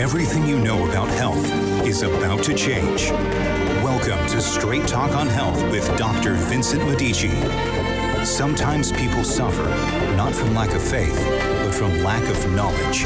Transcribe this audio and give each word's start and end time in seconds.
Everything 0.00 0.46
you 0.46 0.58
know 0.58 0.88
about 0.88 1.08
health 1.08 1.44
is 1.84 2.00
about 2.00 2.42
to 2.44 2.54
change. 2.54 3.10
Welcome 3.84 4.26
to 4.28 4.40
Straight 4.40 4.88
Talk 4.88 5.14
on 5.14 5.26
Health 5.26 5.62
with 5.70 5.86
Dr. 5.98 6.36
Vincent 6.36 6.82
Medici. 6.86 7.28
Sometimes 8.24 8.92
people 8.92 9.22
suffer, 9.22 9.68
not 10.16 10.34
from 10.34 10.54
lack 10.54 10.70
of 10.70 10.82
faith, 10.82 11.22
but 11.62 11.74
from 11.74 12.02
lack 12.02 12.22
of 12.30 12.50
knowledge. 12.52 13.02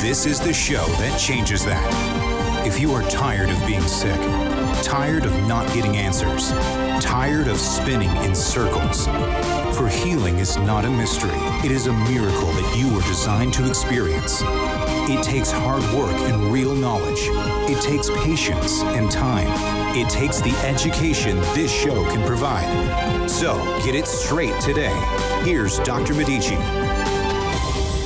This 0.00 0.24
is 0.24 0.38
the 0.38 0.52
show 0.52 0.86
that 1.00 1.18
changes 1.18 1.64
that. 1.64 2.64
If 2.64 2.78
you 2.78 2.92
are 2.92 3.02
tired 3.10 3.50
of 3.50 3.66
being 3.66 3.88
sick, 3.88 4.20
tired 4.82 5.24
of 5.24 5.32
not 5.46 5.66
getting 5.74 5.96
answers, 5.96 6.50
tired 7.02 7.48
of 7.48 7.58
spinning 7.58 8.10
in 8.24 8.34
circles, 8.34 9.06
for 9.76 9.88
healing 9.88 10.38
is 10.38 10.56
not 10.58 10.84
a 10.84 10.90
mystery, 10.90 11.38
it 11.64 11.70
is 11.70 11.86
a 11.86 11.92
miracle 11.92 12.52
that 12.52 12.76
you 12.76 12.92
were 12.94 13.02
designed 13.02 13.54
to 13.54 13.68
experience. 13.68 14.42
It 15.08 15.22
takes 15.22 15.50
hard 15.50 15.82
work 15.94 16.14
and 16.30 16.52
real 16.52 16.74
knowledge. 16.74 17.20
It 17.70 17.80
takes 17.82 18.10
patience 18.24 18.82
and 18.82 19.10
time. 19.10 19.48
It 19.96 20.08
takes 20.08 20.40
the 20.40 20.54
education 20.66 21.36
this 21.54 21.72
show 21.72 22.04
can 22.12 22.26
provide. 22.26 23.28
So 23.28 23.56
get 23.84 23.94
it 23.94 24.06
straight 24.06 24.58
today. 24.60 24.94
Here's 25.42 25.78
Dr. 25.80 26.14
Medici. 26.14 26.56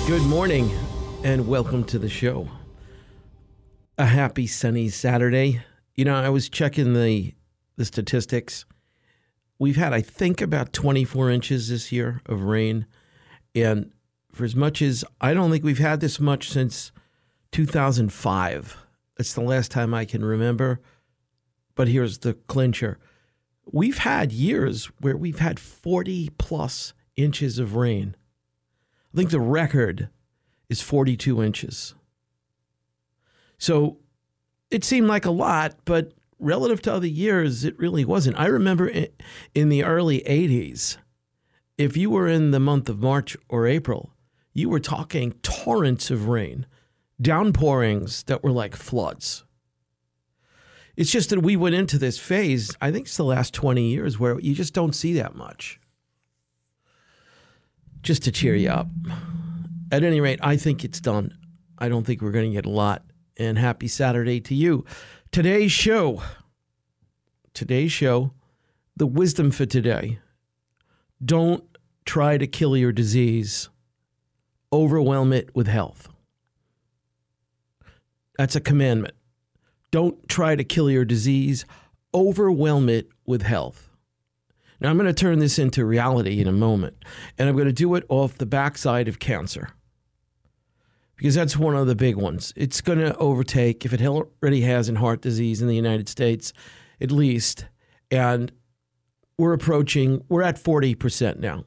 Good 0.06 0.22
morning 0.22 0.70
and 1.24 1.46
welcome 1.48 1.84
to 1.84 1.98
the 1.98 2.08
show. 2.08 2.48
A 3.98 4.06
happy 4.06 4.46
sunny 4.46 4.88
Saturday. 4.88 5.62
You 5.94 6.04
know, 6.04 6.16
I 6.16 6.28
was 6.28 6.48
checking 6.48 6.94
the 6.94 7.34
the 7.76 7.84
statistics. 7.84 8.64
We've 9.58 9.76
had, 9.76 9.92
I 9.92 10.00
think, 10.00 10.40
about 10.40 10.72
24 10.72 11.30
inches 11.30 11.68
this 11.68 11.92
year 11.92 12.20
of 12.26 12.42
rain. 12.42 12.86
And 13.54 13.92
for 14.32 14.44
as 14.44 14.56
much 14.56 14.82
as 14.82 15.04
I 15.20 15.32
don't 15.34 15.50
think 15.50 15.64
we've 15.64 15.78
had 15.78 16.00
this 16.00 16.18
much 16.20 16.50
since 16.50 16.92
2005. 17.52 18.76
It's 19.18 19.32
the 19.32 19.40
last 19.40 19.70
time 19.70 19.94
I 19.94 20.04
can 20.04 20.24
remember. 20.24 20.80
But 21.74 21.88
here's 21.88 22.18
the 22.18 22.34
clincher 22.34 22.98
we've 23.72 23.98
had 23.98 24.30
years 24.30 24.86
where 25.00 25.16
we've 25.16 25.38
had 25.38 25.58
40 25.58 26.30
plus 26.36 26.92
inches 27.16 27.58
of 27.58 27.76
rain. 27.76 28.14
I 29.12 29.16
think 29.16 29.30
the 29.30 29.40
record 29.40 30.10
is 30.68 30.82
42 30.82 31.42
inches. 31.42 31.94
So 33.56 33.98
it 34.70 34.84
seemed 34.84 35.08
like 35.08 35.24
a 35.24 35.30
lot, 35.30 35.76
but 35.84 36.12
relative 36.38 36.82
to 36.82 36.92
other 36.92 37.06
years, 37.06 37.64
it 37.64 37.78
really 37.78 38.04
wasn't. 38.04 38.38
I 38.38 38.46
remember 38.46 38.90
in 39.54 39.68
the 39.68 39.84
early 39.84 40.20
80s, 40.20 40.98
if 41.78 41.96
you 41.96 42.10
were 42.10 42.28
in 42.28 42.50
the 42.50 42.60
month 42.60 42.88
of 42.88 43.00
March 43.00 43.36
or 43.48 43.66
April, 43.66 44.14
you 44.52 44.68
were 44.68 44.80
talking 44.80 45.32
torrents 45.42 46.10
of 46.10 46.28
rain, 46.28 46.66
downpourings 47.20 48.22
that 48.24 48.44
were 48.44 48.52
like 48.52 48.76
floods. 48.76 49.44
It's 50.96 51.10
just 51.10 51.30
that 51.30 51.40
we 51.40 51.56
went 51.56 51.74
into 51.74 51.98
this 51.98 52.18
phase, 52.18 52.76
I 52.80 52.92
think 52.92 53.06
it's 53.06 53.16
the 53.16 53.24
last 53.24 53.52
20 53.52 53.82
years, 53.82 54.18
where 54.18 54.38
you 54.38 54.54
just 54.54 54.74
don't 54.74 54.94
see 54.94 55.14
that 55.14 55.34
much. 55.34 55.80
Just 58.02 58.22
to 58.24 58.32
cheer 58.32 58.54
you 58.54 58.68
up. 58.68 58.88
At 59.90 60.04
any 60.04 60.20
rate, 60.20 60.38
I 60.42 60.56
think 60.56 60.84
it's 60.84 61.00
done. 61.00 61.36
I 61.78 61.88
don't 61.88 62.04
think 62.04 62.22
we're 62.22 62.30
going 62.30 62.50
to 62.50 62.54
get 62.54 62.66
a 62.66 62.70
lot. 62.70 63.02
And 63.36 63.58
happy 63.58 63.88
Saturday 63.88 64.40
to 64.42 64.54
you. 64.54 64.84
Today's 65.32 65.72
show, 65.72 66.22
today's 67.52 67.90
show, 67.90 68.32
the 68.96 69.06
wisdom 69.06 69.50
for 69.50 69.66
today 69.66 70.20
don't 71.24 71.64
try 72.04 72.36
to 72.38 72.46
kill 72.46 72.76
your 72.76 72.92
disease, 72.92 73.68
overwhelm 74.72 75.32
it 75.32 75.54
with 75.54 75.66
health. 75.66 76.08
That's 78.36 78.56
a 78.56 78.60
commandment. 78.60 79.14
Don't 79.90 80.28
try 80.28 80.56
to 80.56 80.64
kill 80.64 80.90
your 80.90 81.04
disease, 81.04 81.64
overwhelm 82.12 82.88
it 82.88 83.08
with 83.26 83.42
health. 83.42 83.90
Now, 84.80 84.90
I'm 84.90 84.98
going 84.98 85.06
to 85.06 85.12
turn 85.12 85.38
this 85.38 85.58
into 85.58 85.84
reality 85.84 86.40
in 86.40 86.48
a 86.48 86.52
moment, 86.52 87.04
and 87.38 87.48
I'm 87.48 87.54
going 87.54 87.68
to 87.68 87.72
do 87.72 87.94
it 87.94 88.04
off 88.08 88.36
the 88.36 88.46
backside 88.46 89.08
of 89.08 89.18
cancer 89.18 89.70
because 91.16 91.34
that's 91.34 91.56
one 91.56 91.76
of 91.76 91.86
the 91.86 91.94
big 91.94 92.16
ones. 92.16 92.52
It's 92.56 92.80
going 92.80 92.98
to 92.98 93.16
overtake, 93.16 93.84
if 93.84 93.92
it 93.92 94.02
already 94.02 94.62
has 94.62 94.88
in 94.88 94.96
heart 94.96 95.22
disease 95.22 95.62
in 95.62 95.68
the 95.68 95.76
United 95.76 96.08
States, 96.08 96.52
at 97.00 97.10
least, 97.10 97.66
and 98.10 98.52
we're 99.38 99.52
approaching, 99.52 100.24
we're 100.28 100.42
at 100.42 100.56
40% 100.56 101.38
now. 101.38 101.64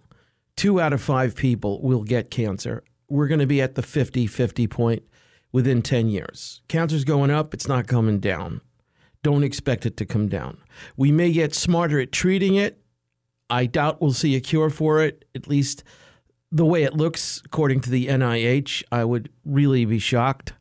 Two 0.56 0.82
out 0.82 0.94
of 0.94 1.02
five 1.02 1.36
people 1.36 1.82
will 1.82 2.04
get 2.04 2.32
cancer. 2.32 2.84
We're 3.10 3.28
going 3.28 3.40
to 3.40 3.48
be 3.48 3.62
at 3.62 3.76
the 3.76 3.82
50 3.82 4.28
50 4.28 4.68
point 4.68 5.04
within 5.52 5.82
10 5.82 6.10
years. 6.10 6.62
Cancer's 6.68 7.04
going 7.04 7.32
up, 7.32 7.54
it's 7.54 7.68
not 7.68 7.88
coming 7.88 8.20
down. 8.20 8.62
Don't 9.24 9.44
expect 9.44 9.86
it 9.86 9.98
to 9.98 10.06
come 10.06 10.28
down. 10.28 10.58
We 10.96 11.12
may 11.12 11.32
get 11.32 11.54
smarter 11.54 12.00
at 12.00 12.12
treating 12.12 12.56
it. 12.56 12.82
I 13.50 13.66
doubt 13.66 14.02
we'll 14.02 14.14
see 14.14 14.36
a 14.36 14.42
cure 14.42 14.70
for 14.70 15.02
it, 15.02 15.26
at 15.36 15.48
least 15.48 15.84
the 16.52 16.66
way 16.66 16.84
it 16.84 16.96
looks, 16.96 17.42
according 17.46 17.82
to 17.82 17.90
the 17.90 18.08
NIH. 18.08 18.84
I 18.92 19.04
would 19.04 19.30
really 19.46 19.86
be 19.86 20.00
shocked. 20.00 20.54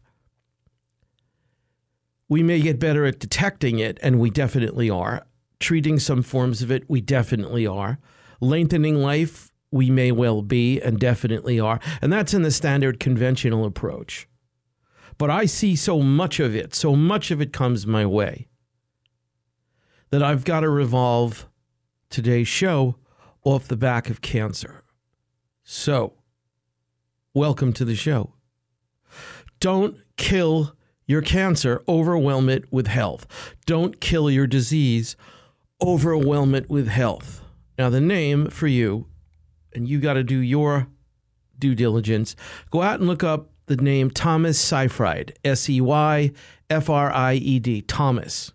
We 2.28 2.42
may 2.42 2.60
get 2.60 2.80
better 2.80 3.04
at 3.04 3.20
detecting 3.20 3.78
it, 3.78 3.98
and 4.02 4.18
we 4.18 4.30
definitely 4.30 4.90
are. 4.90 5.26
Treating 5.60 5.98
some 5.98 6.22
forms 6.22 6.60
of 6.60 6.70
it, 6.70 6.88
we 6.88 7.00
definitely 7.00 7.66
are. 7.66 7.98
Lengthening 8.40 8.96
life, 8.96 9.52
we 9.70 9.90
may 9.90 10.10
well 10.12 10.42
be 10.42 10.80
and 10.80 10.98
definitely 10.98 11.60
are. 11.60 11.80
And 12.02 12.12
that's 12.12 12.34
in 12.34 12.42
the 12.42 12.50
standard 12.50 13.00
conventional 13.00 13.64
approach. 13.64 14.28
But 15.18 15.30
I 15.30 15.46
see 15.46 15.76
so 15.76 16.02
much 16.02 16.40
of 16.40 16.54
it, 16.54 16.74
so 16.74 16.94
much 16.94 17.30
of 17.30 17.40
it 17.40 17.52
comes 17.52 17.86
my 17.86 18.04
way, 18.04 18.48
that 20.10 20.22
I've 20.22 20.44
got 20.44 20.60
to 20.60 20.68
revolve 20.68 21.48
today's 22.10 22.48
show 22.48 22.96
off 23.44 23.68
the 23.68 23.76
back 23.76 24.10
of 24.10 24.20
cancer. 24.20 24.82
So, 25.68 26.12
welcome 27.34 27.72
to 27.72 27.84
the 27.84 27.96
show. 27.96 28.34
Don't 29.58 29.96
kill 30.16 30.76
your 31.06 31.22
cancer, 31.22 31.82
overwhelm 31.88 32.48
it 32.48 32.72
with 32.72 32.86
health. 32.86 33.26
Don't 33.66 34.00
kill 34.00 34.30
your 34.30 34.46
disease, 34.46 35.16
overwhelm 35.82 36.54
it 36.54 36.70
with 36.70 36.86
health. 36.86 37.42
Now, 37.76 37.90
the 37.90 38.00
name 38.00 38.46
for 38.48 38.68
you, 38.68 39.08
and 39.74 39.88
you 39.88 39.98
got 39.98 40.12
to 40.12 40.22
do 40.22 40.38
your 40.38 40.86
due 41.58 41.74
diligence, 41.74 42.36
go 42.70 42.82
out 42.82 43.00
and 43.00 43.08
look 43.08 43.24
up 43.24 43.50
the 43.66 43.74
name 43.74 44.08
Thomas 44.08 44.60
Seyfried, 44.60 45.36
S 45.44 45.68
E 45.68 45.80
Y 45.80 46.30
F 46.70 46.88
R 46.88 47.10
I 47.10 47.34
E 47.34 47.58
D, 47.58 47.82
Thomas. 47.82 48.52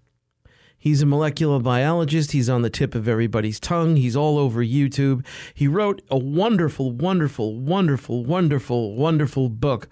He's 0.81 1.03
a 1.03 1.05
molecular 1.05 1.59
biologist. 1.59 2.31
He's 2.31 2.49
on 2.49 2.63
the 2.63 2.69
tip 2.71 2.95
of 2.95 3.07
everybody's 3.07 3.59
tongue. 3.59 3.97
He's 3.97 4.15
all 4.15 4.39
over 4.39 4.65
YouTube. 4.65 5.23
He 5.53 5.67
wrote 5.67 6.01
a 6.09 6.17
wonderful, 6.17 6.91
wonderful, 6.91 7.55
wonderful, 7.55 8.25
wonderful, 8.25 8.95
wonderful 8.95 9.47
book 9.49 9.87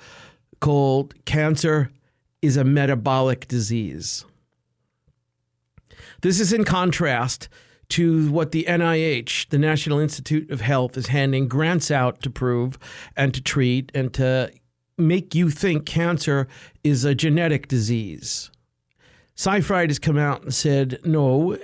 called 0.59 1.13
Cancer 1.25 1.91
is 2.41 2.57
a 2.57 2.63
Metabolic 2.63 3.47
Disease. 3.47 4.25
This 6.21 6.39
is 6.39 6.51
in 6.51 6.65
contrast 6.65 7.49
to 7.89 8.31
what 8.31 8.51
the 8.51 8.65
NIH, 8.67 9.49
the 9.49 9.59
National 9.59 9.99
Institute 9.99 10.49
of 10.49 10.61
Health, 10.61 10.97
is 10.97 11.07
handing 11.07 11.47
grants 11.47 11.91
out 11.91 12.23
to 12.23 12.31
prove 12.31 12.79
and 13.15 13.31
to 13.35 13.41
treat 13.41 13.91
and 13.93 14.11
to 14.15 14.51
make 14.97 15.35
you 15.35 15.51
think 15.51 15.85
cancer 15.85 16.47
is 16.83 17.05
a 17.05 17.13
genetic 17.13 17.67
disease. 17.67 18.49
Seyfried 19.39 19.89
has 19.89 19.99
come 19.99 20.17
out 20.17 20.43
and 20.43 20.53
said, 20.53 20.99
no, 21.05 21.57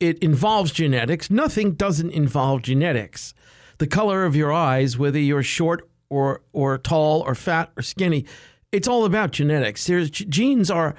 it 0.00 0.18
involves 0.18 0.72
genetics. 0.72 1.30
Nothing 1.30 1.74
doesn't 1.74 2.10
involve 2.10 2.62
genetics. 2.62 3.34
The 3.78 3.86
color 3.86 4.24
of 4.24 4.34
your 4.34 4.52
eyes, 4.52 4.98
whether 4.98 5.20
you're 5.20 5.44
short 5.44 5.88
or, 6.08 6.42
or 6.52 6.76
tall 6.76 7.20
or 7.20 7.36
fat 7.36 7.70
or 7.76 7.84
skinny, 7.84 8.26
it's 8.72 8.88
all 8.88 9.04
about 9.04 9.30
genetics. 9.30 9.86
There's, 9.86 10.10
genes 10.10 10.72
are 10.72 10.96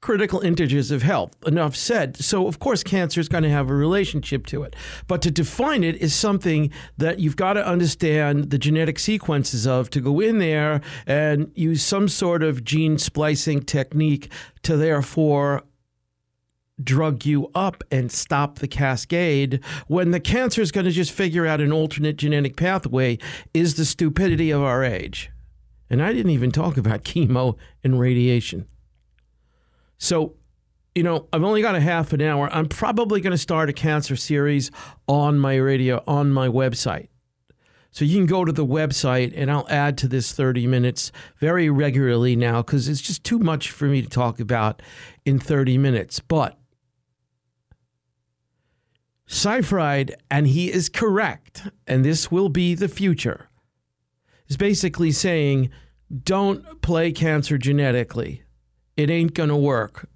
critical 0.00 0.40
integers 0.40 0.90
of 0.90 1.02
health. 1.02 1.34
Enough 1.46 1.74
said. 1.74 2.16
So, 2.16 2.46
of 2.46 2.58
course, 2.58 2.82
cancer 2.82 3.20
is 3.20 3.28
going 3.28 3.42
to 3.42 3.50
have 3.50 3.68
a 3.68 3.74
relationship 3.74 4.46
to 4.46 4.62
it. 4.62 4.76
But 5.06 5.22
to 5.22 5.30
define 5.30 5.82
it 5.82 5.96
is 5.96 6.14
something 6.14 6.70
that 6.96 7.18
you've 7.18 7.36
got 7.36 7.54
to 7.54 7.66
understand 7.66 8.50
the 8.50 8.58
genetic 8.58 8.98
sequences 8.98 9.66
of 9.66 9.90
to 9.90 10.00
go 10.00 10.20
in 10.20 10.38
there 10.38 10.80
and 11.06 11.50
use 11.54 11.82
some 11.82 12.08
sort 12.08 12.42
of 12.42 12.64
gene 12.64 12.98
splicing 12.98 13.62
technique 13.62 14.30
to 14.62 14.76
therefore 14.76 15.64
drug 16.82 17.26
you 17.26 17.50
up 17.56 17.82
and 17.90 18.12
stop 18.12 18.60
the 18.60 18.68
cascade 18.68 19.60
when 19.88 20.12
the 20.12 20.20
cancer 20.20 20.62
is 20.62 20.70
going 20.70 20.84
to 20.84 20.92
just 20.92 21.10
figure 21.10 21.44
out 21.44 21.60
an 21.60 21.72
alternate 21.72 22.16
genetic 22.16 22.56
pathway 22.56 23.18
is 23.52 23.74
the 23.74 23.84
stupidity 23.84 24.52
of 24.52 24.62
our 24.62 24.84
age. 24.84 25.30
And 25.90 26.00
I 26.02 26.12
didn't 26.12 26.30
even 26.30 26.52
talk 26.52 26.76
about 26.76 27.02
chemo 27.02 27.56
and 27.82 27.98
radiation. 27.98 28.66
So, 29.98 30.36
you 30.94 31.02
know, 31.02 31.28
I've 31.32 31.44
only 31.44 31.62
got 31.62 31.74
a 31.74 31.80
half 31.80 32.12
an 32.12 32.22
hour. 32.22 32.48
I'm 32.52 32.66
probably 32.66 33.20
going 33.20 33.32
to 33.32 33.38
start 33.38 33.68
a 33.68 33.72
cancer 33.72 34.16
series 34.16 34.70
on 35.06 35.38
my 35.38 35.56
radio, 35.56 36.02
on 36.06 36.32
my 36.32 36.48
website. 36.48 37.08
So 37.90 38.04
you 38.04 38.16
can 38.16 38.26
go 38.26 38.44
to 38.44 38.52
the 38.52 38.66
website, 38.66 39.32
and 39.34 39.50
I'll 39.50 39.66
add 39.68 39.98
to 39.98 40.08
this 40.08 40.32
30 40.32 40.66
minutes 40.66 41.10
very 41.38 41.70
regularly 41.70 42.36
now 42.36 42.62
because 42.62 42.88
it's 42.88 43.00
just 43.00 43.24
too 43.24 43.38
much 43.38 43.70
for 43.70 43.86
me 43.86 44.02
to 44.02 44.08
talk 44.08 44.40
about 44.40 44.82
in 45.24 45.38
30 45.38 45.78
minutes. 45.78 46.20
But 46.20 46.58
Seyfried, 49.26 50.16
and 50.30 50.46
he 50.46 50.72
is 50.72 50.88
correct, 50.88 51.68
and 51.86 52.02
this 52.02 52.30
will 52.30 52.48
be 52.48 52.74
the 52.74 52.88
future, 52.88 53.48
is 54.48 54.56
basically 54.56 55.12
saying 55.12 55.70
don't 56.22 56.80
play 56.80 57.12
cancer 57.12 57.58
genetically. 57.58 58.42
It 58.98 59.10
ain't 59.10 59.32
going 59.32 59.48
to 59.48 59.56
work. 59.56 60.08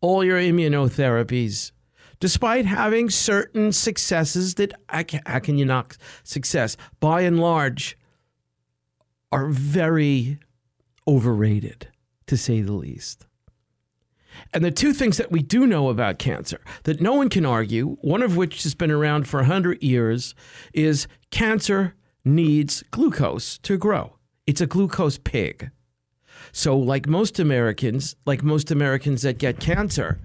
All 0.00 0.24
your 0.24 0.36
immunotherapies, 0.36 1.70
despite 2.18 2.66
having 2.66 3.08
certain 3.08 3.70
successes 3.70 4.56
that, 4.56 4.72
how 4.88 5.38
can 5.38 5.56
you 5.56 5.64
knock 5.64 5.96
success? 6.24 6.76
By 6.98 7.20
and 7.20 7.38
large, 7.38 7.96
are 9.30 9.46
very 9.46 10.40
overrated, 11.06 11.86
to 12.26 12.36
say 12.36 12.62
the 12.62 12.72
least. 12.72 13.26
And 14.52 14.64
the 14.64 14.72
two 14.72 14.92
things 14.92 15.16
that 15.18 15.30
we 15.30 15.40
do 15.40 15.64
know 15.64 15.88
about 15.88 16.18
cancer 16.18 16.60
that 16.82 17.00
no 17.00 17.14
one 17.14 17.28
can 17.28 17.46
argue, 17.46 17.96
one 18.00 18.22
of 18.22 18.36
which 18.36 18.64
has 18.64 18.74
been 18.74 18.90
around 18.90 19.28
for 19.28 19.38
100 19.38 19.84
years, 19.84 20.34
is 20.74 21.06
cancer 21.30 21.94
needs 22.24 22.82
glucose 22.90 23.56
to 23.58 23.78
grow. 23.78 24.16
It's 24.48 24.60
a 24.60 24.66
glucose 24.66 25.18
pig. 25.18 25.70
So, 26.52 26.76
like 26.76 27.06
most 27.06 27.38
Americans, 27.38 28.16
like 28.26 28.42
most 28.42 28.70
Americans 28.70 29.22
that 29.22 29.38
get 29.38 29.60
cancer, 29.60 30.18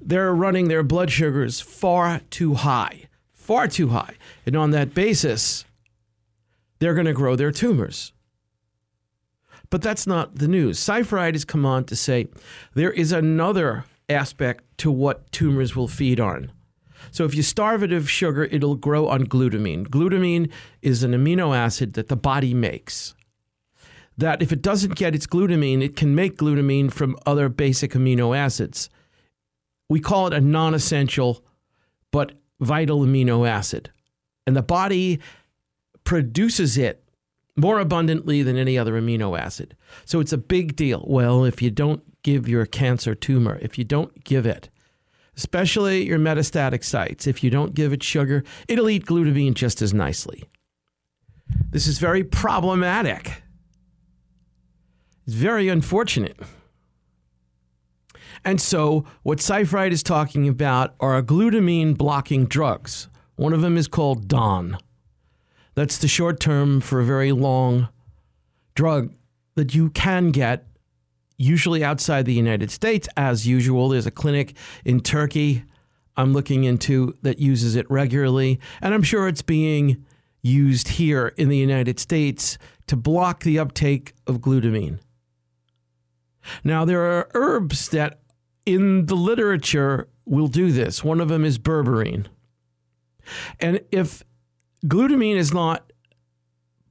they're 0.00 0.34
running 0.34 0.68
their 0.68 0.82
blood 0.82 1.10
sugars 1.10 1.60
far 1.60 2.20
too 2.30 2.54
high, 2.54 3.08
far 3.32 3.68
too 3.68 3.88
high. 3.88 4.14
And 4.46 4.56
on 4.56 4.70
that 4.70 4.94
basis, 4.94 5.64
they're 6.78 6.94
going 6.94 7.06
to 7.06 7.12
grow 7.12 7.36
their 7.36 7.50
tumors. 7.50 8.12
But 9.70 9.82
that's 9.82 10.06
not 10.06 10.36
the 10.36 10.48
news. 10.48 10.78
Seyfried 10.78 11.34
has 11.34 11.44
come 11.44 11.66
on 11.66 11.84
to 11.84 11.96
say 11.96 12.28
there 12.74 12.92
is 12.92 13.12
another 13.12 13.84
aspect 14.08 14.64
to 14.78 14.90
what 14.90 15.30
tumors 15.32 15.74
will 15.74 15.88
feed 15.88 16.20
on. 16.20 16.52
So 17.10 17.24
if 17.24 17.34
you 17.34 17.42
starve 17.42 17.82
it 17.82 17.92
of 17.92 18.10
sugar, 18.10 18.44
it'll 18.44 18.76
grow 18.76 19.08
on 19.08 19.26
glutamine. 19.26 19.88
Glutamine 19.88 20.50
is 20.82 21.02
an 21.02 21.12
amino 21.12 21.56
acid 21.56 21.94
that 21.94 22.08
the 22.08 22.16
body 22.16 22.54
makes. 22.54 23.14
That 24.16 24.42
if 24.42 24.52
it 24.52 24.62
doesn't 24.62 24.94
get 24.94 25.14
its 25.14 25.26
glutamine, 25.26 25.82
it 25.82 25.96
can 25.96 26.14
make 26.14 26.36
glutamine 26.36 26.92
from 26.92 27.16
other 27.26 27.48
basic 27.48 27.92
amino 27.92 28.36
acids. 28.36 28.88
We 29.88 30.00
call 30.00 30.28
it 30.28 30.32
a 30.32 30.40
non 30.40 30.74
essential 30.74 31.44
but 32.10 32.32
vital 32.60 33.00
amino 33.00 33.48
acid. 33.48 33.90
And 34.46 34.56
the 34.56 34.62
body 34.62 35.20
produces 36.04 36.78
it 36.78 37.02
more 37.56 37.78
abundantly 37.78 38.42
than 38.42 38.56
any 38.56 38.76
other 38.78 39.00
amino 39.00 39.38
acid. 39.38 39.76
So 40.04 40.20
it's 40.20 40.32
a 40.32 40.38
big 40.38 40.76
deal. 40.76 41.04
Well, 41.06 41.44
if 41.44 41.62
you 41.62 41.70
don't 41.70 42.02
give 42.22 42.48
your 42.48 42.66
cancer 42.66 43.14
tumor, 43.14 43.58
if 43.62 43.78
you 43.78 43.84
don't 43.84 44.24
give 44.24 44.46
it, 44.46 44.68
especially 45.36 46.06
your 46.06 46.18
metastatic 46.18 46.84
sites, 46.84 47.26
if 47.26 47.42
you 47.42 47.50
don't 47.50 47.74
give 47.74 47.92
it 47.92 48.02
sugar, 48.02 48.44
it'll 48.68 48.90
eat 48.90 49.06
glutamine 49.06 49.54
just 49.54 49.82
as 49.82 49.94
nicely. 49.94 50.44
This 51.70 51.86
is 51.86 51.98
very 51.98 52.24
problematic. 52.24 53.42
It's 55.26 55.34
very 55.34 55.68
unfortunate. 55.68 56.38
And 58.44 58.60
so, 58.60 59.04
what 59.22 59.40
Seyfried 59.40 59.92
is 59.92 60.02
talking 60.02 60.48
about 60.48 60.94
are 61.00 61.20
glutamine 61.22 61.96
blocking 61.96 62.44
drugs. 62.44 63.08
One 63.36 63.52
of 63.52 63.62
them 63.62 63.76
is 63.76 63.88
called 63.88 64.28
DON. 64.28 64.78
That's 65.74 65.98
the 65.98 66.08
short 66.08 66.40
term 66.40 66.80
for 66.80 67.00
a 67.00 67.04
very 67.04 67.32
long 67.32 67.88
drug 68.74 69.12
that 69.54 69.74
you 69.74 69.90
can 69.90 70.30
get, 70.30 70.66
usually 71.38 71.82
outside 71.82 72.26
the 72.26 72.34
United 72.34 72.70
States. 72.70 73.08
As 73.16 73.46
usual, 73.46 73.88
there's 73.88 74.06
a 74.06 74.10
clinic 74.10 74.54
in 74.84 75.00
Turkey 75.00 75.64
I'm 76.16 76.32
looking 76.32 76.64
into 76.64 77.14
that 77.22 77.38
uses 77.38 77.76
it 77.76 77.90
regularly. 77.90 78.60
And 78.80 78.94
I'm 78.94 79.02
sure 79.02 79.26
it's 79.26 79.42
being 79.42 80.04
used 80.42 80.88
here 80.88 81.28
in 81.36 81.48
the 81.48 81.56
United 81.56 81.98
States 81.98 82.58
to 82.86 82.96
block 82.96 83.42
the 83.42 83.58
uptake 83.58 84.12
of 84.26 84.38
glutamine. 84.38 85.00
Now, 86.62 86.84
there 86.84 87.02
are 87.02 87.28
herbs 87.34 87.88
that 87.90 88.20
in 88.66 89.06
the 89.06 89.14
literature 89.14 90.08
will 90.24 90.48
do 90.48 90.72
this. 90.72 91.04
One 91.04 91.20
of 91.20 91.28
them 91.28 91.44
is 91.44 91.58
berberine. 91.58 92.26
And 93.60 93.80
if 93.90 94.22
glutamine 94.86 95.36
is 95.36 95.52
not 95.52 95.92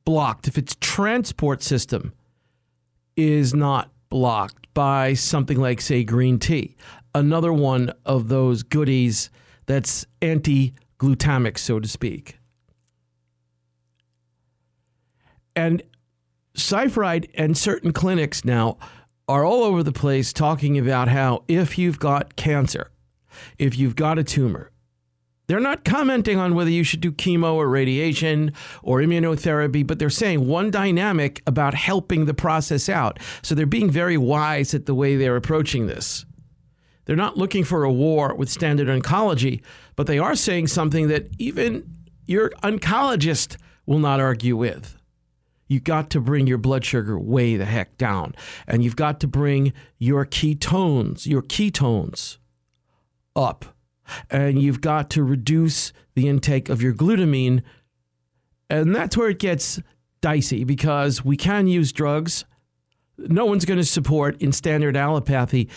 blocked, 0.06 0.48
if 0.48 0.58
its 0.58 0.76
transport 0.80 1.62
system 1.62 2.14
is 3.16 3.54
not 3.54 3.92
blocked 4.10 4.74
by 4.74 5.14
something 5.14 5.60
like, 5.60 5.82
say, 5.82 6.04
green 6.04 6.40
tea, 6.40 6.76
another 7.14 7.54
one 7.54 7.92
of 8.06 8.28
those 8.28 8.64
goodies 8.64 9.30
that's 9.66 10.06
anti 10.22 10.74
glutamic, 11.00 11.58
so 11.58 11.80
to 11.80 11.88
speak. 11.88 12.40
And 15.56 15.84
Seyfried 16.56 17.32
and 17.34 17.58
certain 17.58 17.92
clinics 17.94 18.46
now 18.46 18.78
are 19.28 19.46
all 19.46 19.64
over 19.64 19.84
the 19.84 19.92
place 19.92 20.34
talking 20.34 20.78
about 20.78 21.08
how 21.08 21.44
if 21.48 21.78
you've 21.78 22.00
got 22.00 22.36
cancer, 22.36 22.92
if 23.58 23.78
you've 23.78 23.96
got 23.96 24.20
a 24.20 24.24
tumor, 24.24 24.70
they're 25.48 25.60
not 25.60 25.84
commenting 25.84 26.38
on 26.38 26.56
whether 26.56 26.70
you 26.70 26.84
should 26.84 27.02
do 27.02 27.12
chemo 27.12 27.56
or 27.56 27.68
radiation 27.68 28.54
or 28.82 29.00
immunotherapy, 29.00 29.86
but 29.86 30.00
they're 30.00 30.10
saying 30.10 30.48
one 30.48 30.72
dynamic 30.72 31.42
about 31.46 31.74
helping 31.74 32.26
the 32.26 32.34
process 32.34 32.88
out. 32.88 33.20
So 33.42 33.54
they're 33.54 33.66
being 33.66 33.92
very 33.92 34.18
wise 34.18 34.74
at 34.74 34.86
the 34.86 34.96
way 34.96 35.16
they're 35.16 35.36
approaching 35.36 35.88
this. 35.88 36.26
They're 37.06 37.16
not 37.18 37.38
looking 37.38 37.66
for 37.66 37.84
a 37.84 37.92
war 37.92 38.34
with 38.34 38.50
standard 38.50 38.88
oncology, 38.88 39.62
but 39.98 40.08
they 40.08 40.18
are 40.18 40.36
saying 40.36 40.68
something 40.68 41.10
that 41.10 41.28
even 41.38 41.84
your 42.26 42.52
oncologist 42.64 43.58
will 43.86 44.00
not 44.00 44.22
argue 44.22 44.56
with. 44.56 44.98
You've 45.74 45.84
got 45.84 46.10
to 46.12 46.22
bring 46.22 46.48
your 46.48 46.60
blood 46.60 46.86
sugar 46.86 47.20
way 47.20 47.58
the 47.58 47.66
heck 47.66 47.98
down. 47.98 48.36
And 48.68 48.84
you've 48.84 48.96
got 48.96 49.20
to 49.22 49.28
bring 49.28 49.74
your 49.98 50.26
ketones, 50.26 51.26
your 51.26 51.42
ketones 51.42 52.38
up 53.36 53.66
and 54.30 54.62
you've 54.62 54.82
got 54.82 55.10
to 55.12 55.24
reduce 55.24 55.94
the 56.16 56.28
intake 56.28 56.70
of 56.70 56.82
your 56.82 56.94
glutamine. 56.94 57.64
And 58.70 58.96
that's 58.96 59.18
where 59.18 59.30
it 59.30 59.40
gets 59.40 59.80
dicey 60.22 60.64
because 60.64 61.24
we 61.24 61.38
can 61.38 61.68
use 61.68 61.92
drugs. 61.92 62.46
No 63.18 63.46
one's 63.46 63.66
going 63.66 63.80
to 63.80 63.86
support 63.86 64.42
in 64.42 64.52
standard 64.52 64.96
allopathy, 64.96 65.70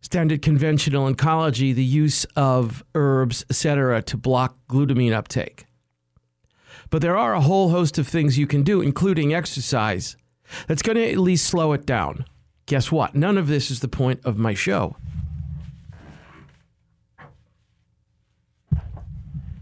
standard 0.00 0.42
conventional 0.42 1.12
oncology, 1.12 1.74
the 1.74 1.84
use 1.84 2.24
of 2.36 2.84
herbs, 2.94 3.44
etc., 3.50 4.02
to 4.02 4.16
block 4.16 4.56
glutamine 4.68 5.12
uptake. 5.12 5.66
But 6.92 7.00
there 7.00 7.16
are 7.16 7.32
a 7.32 7.40
whole 7.40 7.70
host 7.70 7.96
of 7.96 8.06
things 8.06 8.36
you 8.36 8.46
can 8.46 8.62
do, 8.62 8.82
including 8.82 9.32
exercise, 9.32 10.14
that's 10.68 10.82
going 10.82 10.96
to 10.96 11.10
at 11.10 11.16
least 11.16 11.46
slow 11.46 11.72
it 11.72 11.86
down. 11.86 12.26
Guess 12.66 12.92
what? 12.92 13.14
None 13.14 13.38
of 13.38 13.48
this 13.48 13.70
is 13.70 13.80
the 13.80 13.88
point 13.88 14.20
of 14.26 14.36
my 14.36 14.52
show. 14.52 14.94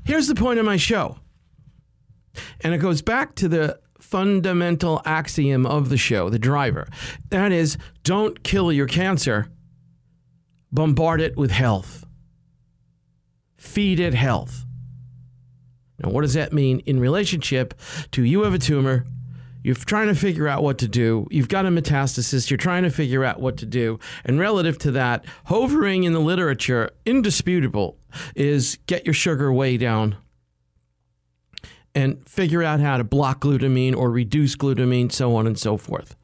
Here's 0.05 0.27
the 0.27 0.35
point 0.35 0.59
of 0.59 0.67
my 0.67 0.77
show. 0.77 1.19
And 2.63 2.75
it 2.75 2.79
goes 2.79 3.01
back 3.01 3.37
to 3.37 3.49
the 3.49 3.79
fundamental 4.01 5.01
axiom 5.05 5.67
of 5.67 5.89
the 5.89 5.97
show, 5.97 6.31
the 6.31 6.39
driver. 6.39 6.89
That 7.29 7.53
is, 7.53 7.79
don't 8.03 8.43
kill 8.43 8.73
your 8.73 8.89
cancer, 8.89 9.47
bombard 10.73 11.21
it 11.21 11.37
with 11.37 11.53
health. 11.53 12.05
Feed 13.57 14.01
it 14.01 14.15
health. 14.15 14.65
Now, 16.03 16.11
what 16.11 16.23
does 16.23 16.35
that 16.35 16.53
mean 16.53 16.81
in 16.81 17.01
relationship 17.01 17.75
to 18.13 18.23
you 18.23 18.43
have 18.43 18.55
a 18.55 18.59
tumor, 18.59 19.07
you're 19.63 19.75
trying 19.75 20.09
to 20.09 20.15
figure 20.15 20.49
out 20.49 20.63
what 20.63 20.79
to 20.79 20.89
do. 20.89 21.27
You've 21.31 21.49
got 21.49 21.67
a 21.67 21.69
metastasis. 21.69 22.49
You're 22.49 22.57
trying 22.57 22.83
to 22.85 22.91
figure 22.91 23.25
out 23.25 23.41
what 23.41 23.59
to 23.59 23.67
do. 23.67 23.99
And 24.25 24.39
relative 24.39 24.79
to 24.79 24.91
that, 24.93 25.25
hovering 25.47 26.05
in 26.05 26.15
the 26.15 26.21
literature, 26.21 26.91
indisputable, 27.05 27.99
is 28.35 28.79
get 28.87 29.05
your 29.05 29.15
sugar 29.15 29.53
way 29.53 29.77
down 29.77 30.17
and 31.95 32.27
figure 32.27 32.63
out 32.63 32.81
how 32.81 32.97
to 32.97 33.05
block 33.05 33.41
glutamine 33.41 33.95
or 33.95 34.11
reduce 34.11 34.57
glutamine, 34.57 35.13
so 35.13 35.35
on 35.35 35.47
and 35.47 35.59
so 35.59 35.77
forth. 35.77 36.17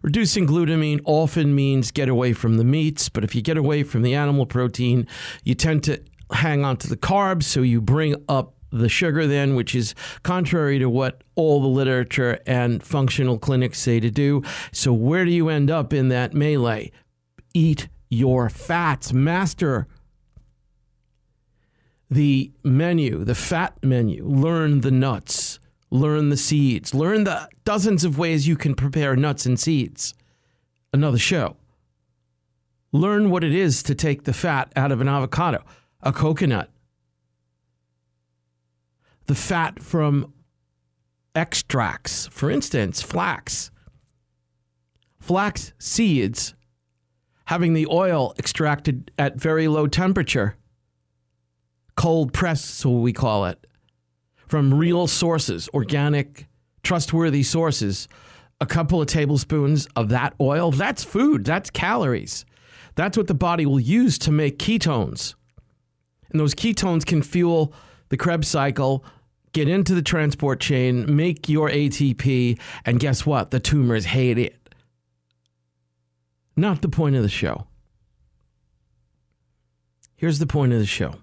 Reducing 0.00 0.48
glutamine 0.48 1.00
often 1.04 1.54
means 1.54 1.92
get 1.92 2.08
away 2.08 2.32
from 2.32 2.56
the 2.56 2.64
meats, 2.64 3.08
but 3.08 3.22
if 3.22 3.36
you 3.36 3.42
get 3.42 3.56
away 3.56 3.84
from 3.84 4.02
the 4.02 4.14
animal 4.14 4.46
protein, 4.46 5.06
you 5.44 5.54
tend 5.54 5.84
to 5.84 6.02
hang 6.32 6.64
on 6.64 6.76
to 6.78 6.88
the 6.88 6.96
carbs, 6.96 7.44
so 7.44 7.62
you 7.62 7.80
bring 7.80 8.16
up 8.28 8.54
the 8.72 8.88
sugar 8.88 9.26
then, 9.26 9.54
which 9.54 9.74
is 9.74 9.94
contrary 10.22 10.78
to 10.78 10.88
what 10.88 11.22
all 11.34 11.60
the 11.60 11.68
literature 11.68 12.38
and 12.46 12.82
functional 12.82 13.38
clinics 13.38 13.78
say 13.78 14.00
to 14.00 14.10
do. 14.10 14.42
So, 14.72 14.92
where 14.92 15.24
do 15.24 15.30
you 15.30 15.48
end 15.48 15.70
up 15.70 15.92
in 15.92 16.08
that 16.08 16.34
melee? 16.34 16.90
Eat 17.54 17.88
your 18.08 18.48
fats, 18.48 19.12
master 19.12 19.86
the 22.10 22.52
menu, 22.62 23.24
the 23.24 23.34
fat 23.34 23.74
menu. 23.82 24.26
Learn 24.26 24.82
the 24.82 24.90
nuts, 24.90 25.58
Learn 25.92 26.30
the 26.30 26.38
seeds. 26.38 26.94
Learn 26.94 27.24
the 27.24 27.50
dozens 27.66 28.02
of 28.02 28.16
ways 28.16 28.48
you 28.48 28.56
can 28.56 28.74
prepare 28.74 29.14
nuts 29.14 29.44
and 29.44 29.60
seeds. 29.60 30.14
Another 30.90 31.18
show. 31.18 31.58
Learn 32.92 33.28
what 33.28 33.44
it 33.44 33.54
is 33.54 33.82
to 33.82 33.94
take 33.94 34.24
the 34.24 34.32
fat 34.32 34.72
out 34.74 34.90
of 34.90 35.02
an 35.02 35.08
avocado, 35.08 35.62
a 36.00 36.10
coconut, 36.10 36.70
the 39.26 39.34
fat 39.34 39.82
from 39.82 40.32
extracts, 41.34 42.26
for 42.28 42.50
instance, 42.50 43.00
flax. 43.02 43.70
Flax 45.20 45.72
seeds 45.78 46.54
having 47.46 47.74
the 47.74 47.86
oil 47.90 48.34
extracted 48.38 49.10
at 49.18 49.36
very 49.36 49.68
low 49.68 49.86
temperature, 49.86 50.56
cold 51.96 52.32
press, 52.32 52.64
so 52.64 52.90
we 52.90 53.12
call 53.12 53.44
it, 53.46 53.66
from 54.48 54.74
real 54.74 55.06
sources, 55.06 55.68
organic, 55.74 56.46
trustworthy 56.82 57.42
sources. 57.42 58.08
A 58.60 58.66
couple 58.66 59.00
of 59.00 59.08
tablespoons 59.08 59.88
of 59.96 60.08
that 60.10 60.34
oil, 60.40 60.70
that's 60.70 61.02
food, 61.02 61.44
that's 61.44 61.68
calories. 61.68 62.44
That's 62.94 63.16
what 63.16 63.26
the 63.26 63.34
body 63.34 63.66
will 63.66 63.80
use 63.80 64.18
to 64.18 64.30
make 64.30 64.58
ketones. 64.58 65.34
And 66.30 66.38
those 66.38 66.54
ketones 66.54 67.04
can 67.04 67.22
fuel 67.22 67.74
the 68.12 68.18
Krebs 68.18 68.46
cycle, 68.46 69.02
get 69.54 69.68
into 69.68 69.94
the 69.94 70.02
transport 70.02 70.60
chain, 70.60 71.16
make 71.16 71.48
your 71.48 71.70
ATP, 71.70 72.60
and 72.84 73.00
guess 73.00 73.24
what? 73.24 73.50
The 73.50 73.58
tumors 73.58 74.04
hate 74.04 74.36
it. 74.36 74.74
Not 76.54 76.82
the 76.82 76.90
point 76.90 77.16
of 77.16 77.22
the 77.22 77.30
show. 77.30 77.66
Here's 80.14 80.40
the 80.40 80.46
point 80.46 80.74
of 80.74 80.78
the 80.78 80.84
show. 80.84 81.14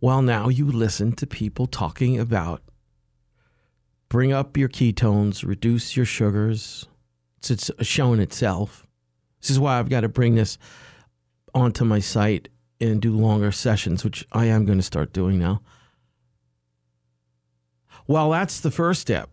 Well, 0.00 0.22
now 0.22 0.48
you 0.48 0.66
listen 0.66 1.12
to 1.12 1.24
people 1.24 1.68
talking 1.68 2.18
about 2.18 2.62
bring 4.08 4.32
up 4.32 4.56
your 4.56 4.68
ketones, 4.68 5.46
reduce 5.46 5.96
your 5.96 6.04
sugars. 6.04 6.88
It's 7.48 7.70
shown 7.80 8.18
itself. 8.18 8.84
This 9.40 9.50
is 9.50 9.60
why 9.60 9.78
I've 9.78 9.88
got 9.88 10.00
to 10.00 10.08
bring 10.08 10.34
this 10.34 10.58
onto 11.54 11.84
my 11.84 12.00
site 12.00 12.48
and 12.80 13.00
do 13.00 13.16
longer 13.16 13.52
sessions, 13.52 14.02
which 14.02 14.26
I 14.32 14.46
am 14.46 14.64
going 14.64 14.78
to 14.78 14.82
start 14.82 15.12
doing 15.12 15.38
now. 15.38 15.62
Well, 18.06 18.30
that's 18.30 18.60
the 18.60 18.70
first 18.70 19.00
step. 19.00 19.30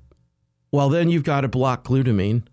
Well, 0.71 0.89
then 0.89 1.09
you've 1.09 1.23
got 1.23 1.41
to 1.41 1.47
block 1.47 1.85
glutamine. 1.85 2.43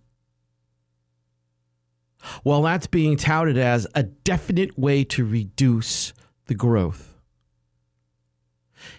Well, 2.45 2.63
that's 2.63 2.87
being 2.87 3.17
touted 3.17 3.59
as 3.59 3.87
a 3.95 4.03
definite 4.03 4.79
way 4.79 5.05
to 5.05 5.25
reduce 5.25 6.13
the 6.47 6.55
growth. 6.55 7.15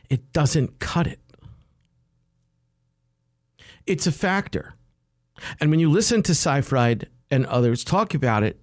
It 0.10 0.32
doesn't 0.34 0.80
cut 0.80 1.08
it. 1.08 1.20
It's 3.86 4.08
a 4.08 4.12
factor. 4.12 4.76
And 5.60 5.72
when 5.72 5.80
you 5.80 5.90
listen 5.90 6.24
to 6.24 6.36
Seyfried 6.36 7.08
and 7.30 7.46
others 7.46 7.84
talk 7.84 8.14
about 8.14 8.44
it, 8.44 8.60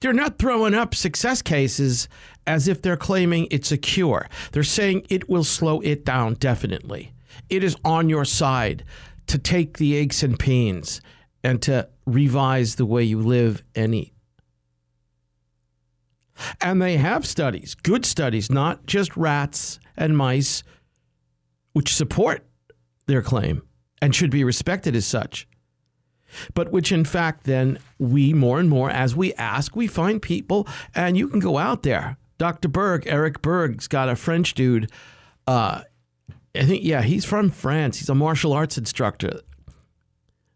they're 0.00 0.12
not 0.12 0.38
throwing 0.38 0.74
up 0.74 0.94
success 0.94 1.42
cases 1.42 2.08
as 2.46 2.68
if 2.68 2.80
they're 2.80 2.96
claiming 2.96 3.48
it's 3.50 3.72
a 3.72 3.76
cure. 3.76 4.28
They're 4.52 4.62
saying 4.62 5.06
it 5.08 5.28
will 5.28 5.44
slow 5.44 5.80
it 5.80 6.04
down, 6.04 6.34
definitely. 6.34 7.12
It 7.48 7.64
is 7.64 7.76
on 7.84 8.08
your 8.08 8.24
side 8.24 8.84
to 9.26 9.38
take 9.38 9.78
the 9.78 9.94
aches 9.94 10.22
and 10.22 10.38
pains 10.38 11.00
and 11.44 11.60
to 11.62 11.88
revise 12.06 12.76
the 12.76 12.86
way 12.86 13.02
you 13.02 13.20
live 13.20 13.62
and 13.74 13.94
eat. 13.94 14.14
And 16.60 16.80
they 16.80 16.96
have 16.96 17.26
studies, 17.26 17.74
good 17.74 18.04
studies, 18.06 18.50
not 18.50 18.86
just 18.86 19.16
rats 19.16 19.80
and 19.96 20.16
mice, 20.16 20.62
which 21.72 21.94
support 21.94 22.46
their 23.06 23.22
claim 23.22 23.62
and 24.00 24.14
should 24.14 24.30
be 24.30 24.44
respected 24.44 24.94
as 24.94 25.06
such. 25.06 25.48
But 26.54 26.70
which, 26.70 26.92
in 26.92 27.04
fact, 27.04 27.44
then 27.44 27.78
we 27.98 28.34
more 28.34 28.60
and 28.60 28.68
more, 28.68 28.90
as 28.90 29.16
we 29.16 29.32
ask, 29.34 29.74
we 29.74 29.86
find 29.86 30.20
people, 30.20 30.68
and 30.94 31.16
you 31.16 31.26
can 31.28 31.40
go 31.40 31.58
out 31.58 31.82
there. 31.82 32.18
Dr. 32.36 32.68
Berg, 32.68 33.04
Eric 33.06 33.42
Berg's 33.42 33.88
got 33.88 34.08
a 34.08 34.14
French 34.14 34.54
dude. 34.54 34.90
Uh, 35.46 35.82
I 36.54 36.64
think, 36.64 36.84
yeah, 36.84 37.02
he's 37.02 37.24
from 37.24 37.50
France. 37.50 37.98
He's 37.98 38.08
a 38.08 38.14
martial 38.14 38.52
arts 38.52 38.78
instructor. 38.78 39.40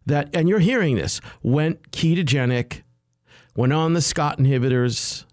That, 0.07 0.35
and 0.35 0.49
you're 0.49 0.59
hearing 0.59 0.97
this, 0.97 1.21
went 1.43 1.93
ketogenic, 1.93 2.83
went 3.55 3.73
on 3.73 3.93
the 3.93 4.01
Scott 4.01 4.39
inhibitors, 4.39 5.25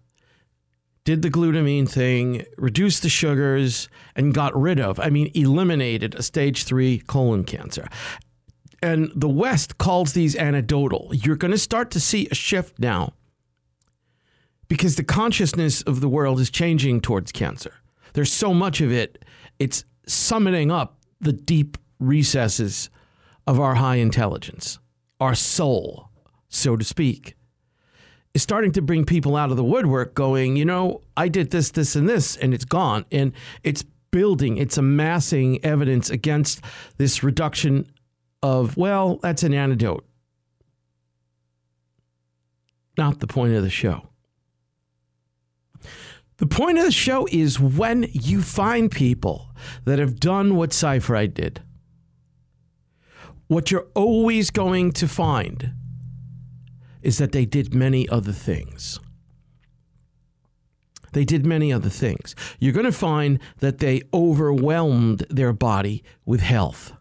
did 1.04 1.22
the 1.22 1.30
glutamine 1.30 1.88
thing, 1.88 2.44
reduced 2.56 3.02
the 3.02 3.08
sugars, 3.08 3.88
and 4.14 4.34
got 4.34 4.56
rid 4.56 4.78
of, 4.78 5.00
I 5.00 5.10
mean, 5.10 5.30
eliminated 5.34 6.14
a 6.14 6.22
stage 6.22 6.64
three 6.64 6.98
colon 6.98 7.42
cancer. 7.44 7.88
And 8.82 9.10
the 9.14 9.28
West 9.28 9.78
calls 9.78 10.12
these 10.12 10.36
anecdotal. 10.36 11.10
You're 11.12 11.36
going 11.36 11.50
to 11.50 11.58
start 11.58 11.90
to 11.92 12.00
see 12.00 12.28
a 12.30 12.34
shift 12.34 12.78
now 12.78 13.14
because 14.68 14.96
the 14.96 15.04
consciousness 15.04 15.82
of 15.82 16.00
the 16.00 16.08
world 16.08 16.38
is 16.38 16.48
changing 16.48 17.00
towards 17.00 17.32
cancer. 17.32 17.74
There's 18.12 18.32
so 18.32 18.54
much 18.54 18.80
of 18.80 18.92
it, 18.92 19.24
it's 19.58 19.84
summoning 20.10 20.70
up 20.70 20.98
the 21.20 21.32
deep 21.32 21.78
recesses 21.98 22.90
of 23.46 23.60
our 23.60 23.76
high 23.76 23.96
intelligence, 23.96 24.78
our 25.20 25.34
soul, 25.34 26.10
so 26.48 26.76
to 26.76 26.84
speak 26.84 27.36
is 28.34 28.42
starting 28.42 28.72
to 28.72 28.82
bring 28.82 29.04
people 29.04 29.36
out 29.36 29.50
of 29.50 29.56
the 29.56 29.64
woodwork 29.64 30.14
going, 30.14 30.56
you 30.56 30.64
know, 30.64 31.02
I 31.16 31.28
did 31.28 31.50
this, 31.50 31.70
this, 31.70 31.96
and 31.96 32.08
this, 32.08 32.36
and 32.36 32.54
it's 32.54 32.64
gone. 32.64 33.04
And 33.10 33.32
it's 33.64 33.82
building, 34.10 34.56
it's 34.56 34.78
amassing 34.78 35.64
evidence 35.64 36.10
against 36.10 36.60
this 36.96 37.22
reduction 37.22 37.90
of, 38.42 38.76
well, 38.76 39.18
that's 39.22 39.42
an 39.42 39.52
antidote. 39.52 40.06
Not 42.96 43.18
the 43.18 43.26
point 43.26 43.54
of 43.54 43.62
the 43.62 43.70
show. 43.70 44.09
The 46.40 46.46
point 46.46 46.78
of 46.78 46.84
the 46.84 46.90
show 46.90 47.28
is 47.30 47.60
when 47.60 48.08
you 48.12 48.40
find 48.40 48.90
people 48.90 49.50
that 49.84 49.98
have 49.98 50.18
done 50.18 50.56
what 50.56 50.72
Seyfried 50.72 51.34
did, 51.34 51.60
what 53.46 53.70
you're 53.70 53.88
always 53.94 54.50
going 54.50 54.92
to 54.92 55.06
find 55.06 55.74
is 57.02 57.18
that 57.18 57.32
they 57.32 57.44
did 57.44 57.74
many 57.74 58.08
other 58.08 58.32
things. 58.32 58.98
They 61.12 61.26
did 61.26 61.44
many 61.44 61.72
other 61.74 61.90
things. 61.90 62.34
You're 62.58 62.72
going 62.72 62.86
to 62.86 62.92
find 62.92 63.38
that 63.58 63.78
they 63.78 64.00
overwhelmed 64.14 65.26
their 65.28 65.52
body 65.52 66.02
with 66.24 66.40
health. 66.40 66.94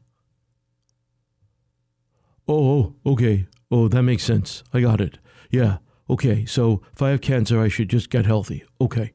Oh, 2.45 2.93
oh, 3.05 3.11
okay. 3.11 3.47
Oh, 3.71 3.87
that 3.87 4.03
makes 4.03 4.23
sense. 4.23 4.63
I 4.73 4.81
got 4.81 4.99
it. 4.99 5.17
Yeah. 5.49 5.77
Okay. 6.09 6.45
So 6.45 6.81
if 6.91 7.01
I 7.01 7.11
have 7.11 7.21
cancer, 7.21 7.61
I 7.61 7.69
should 7.69 7.89
just 7.89 8.09
get 8.09 8.25
healthy. 8.25 8.65
Okay. 8.81 9.13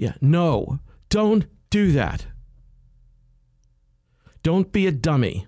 Yeah. 0.00 0.14
No, 0.22 0.80
don't 1.10 1.44
do 1.68 1.92
that. 1.92 2.24
Don't 4.42 4.72
be 4.72 4.86
a 4.86 4.92
dummy. 4.92 5.46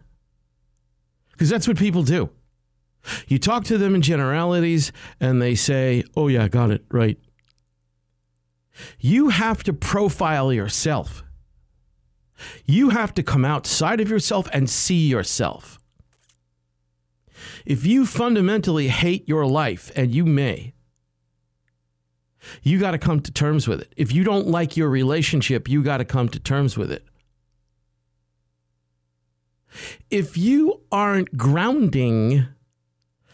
Because 1.31 1.49
that's 1.49 1.67
what 1.67 1.79
people 1.79 2.03
do. 2.03 2.29
You 3.29 3.39
talk 3.39 3.65
to 3.65 3.79
them 3.79 3.95
in 3.95 4.03
generalities 4.03 4.93
and 5.19 5.41
they 5.41 5.55
say, 5.55 6.05
oh, 6.15 6.29
yeah, 6.29 6.49
got 6.49 6.71
it, 6.71 6.85
right. 6.91 7.19
You 8.99 9.31
have 9.31 9.63
to 9.63 9.73
profile 9.73 10.53
yourself. 10.53 11.25
You 12.67 12.91
have 12.91 13.15
to 13.15 13.23
come 13.23 13.47
outside 13.47 14.03
of 14.03 14.11
yourself 14.11 14.51
and 14.53 14.69
see 14.69 15.09
yourself. 15.09 15.79
If 17.65 17.87
you 17.87 18.05
fundamentally 18.05 18.89
hate 18.89 19.27
your 19.27 19.47
life, 19.47 19.91
and 19.97 20.15
you 20.15 20.27
may, 20.27 20.75
you 22.63 22.79
got 22.79 22.93
to 22.93 22.99
come 22.99 23.21
to 23.21 23.33
terms 23.33 23.69
with 23.69 23.81
it. 23.81 23.93
If 23.97 24.13
you 24.13 24.25
don't 24.25 24.49
like 24.49 24.77
your 24.77 24.89
relationship, 24.89 25.69
you 25.69 25.83
got 25.83 25.99
to 25.99 26.05
come 26.05 26.29
to 26.31 26.39
terms 26.39 26.77
with 26.77 26.91
it. 26.91 27.05
If 30.11 30.37
you 30.37 30.83
aren't 30.91 31.37
grounding 31.37 32.47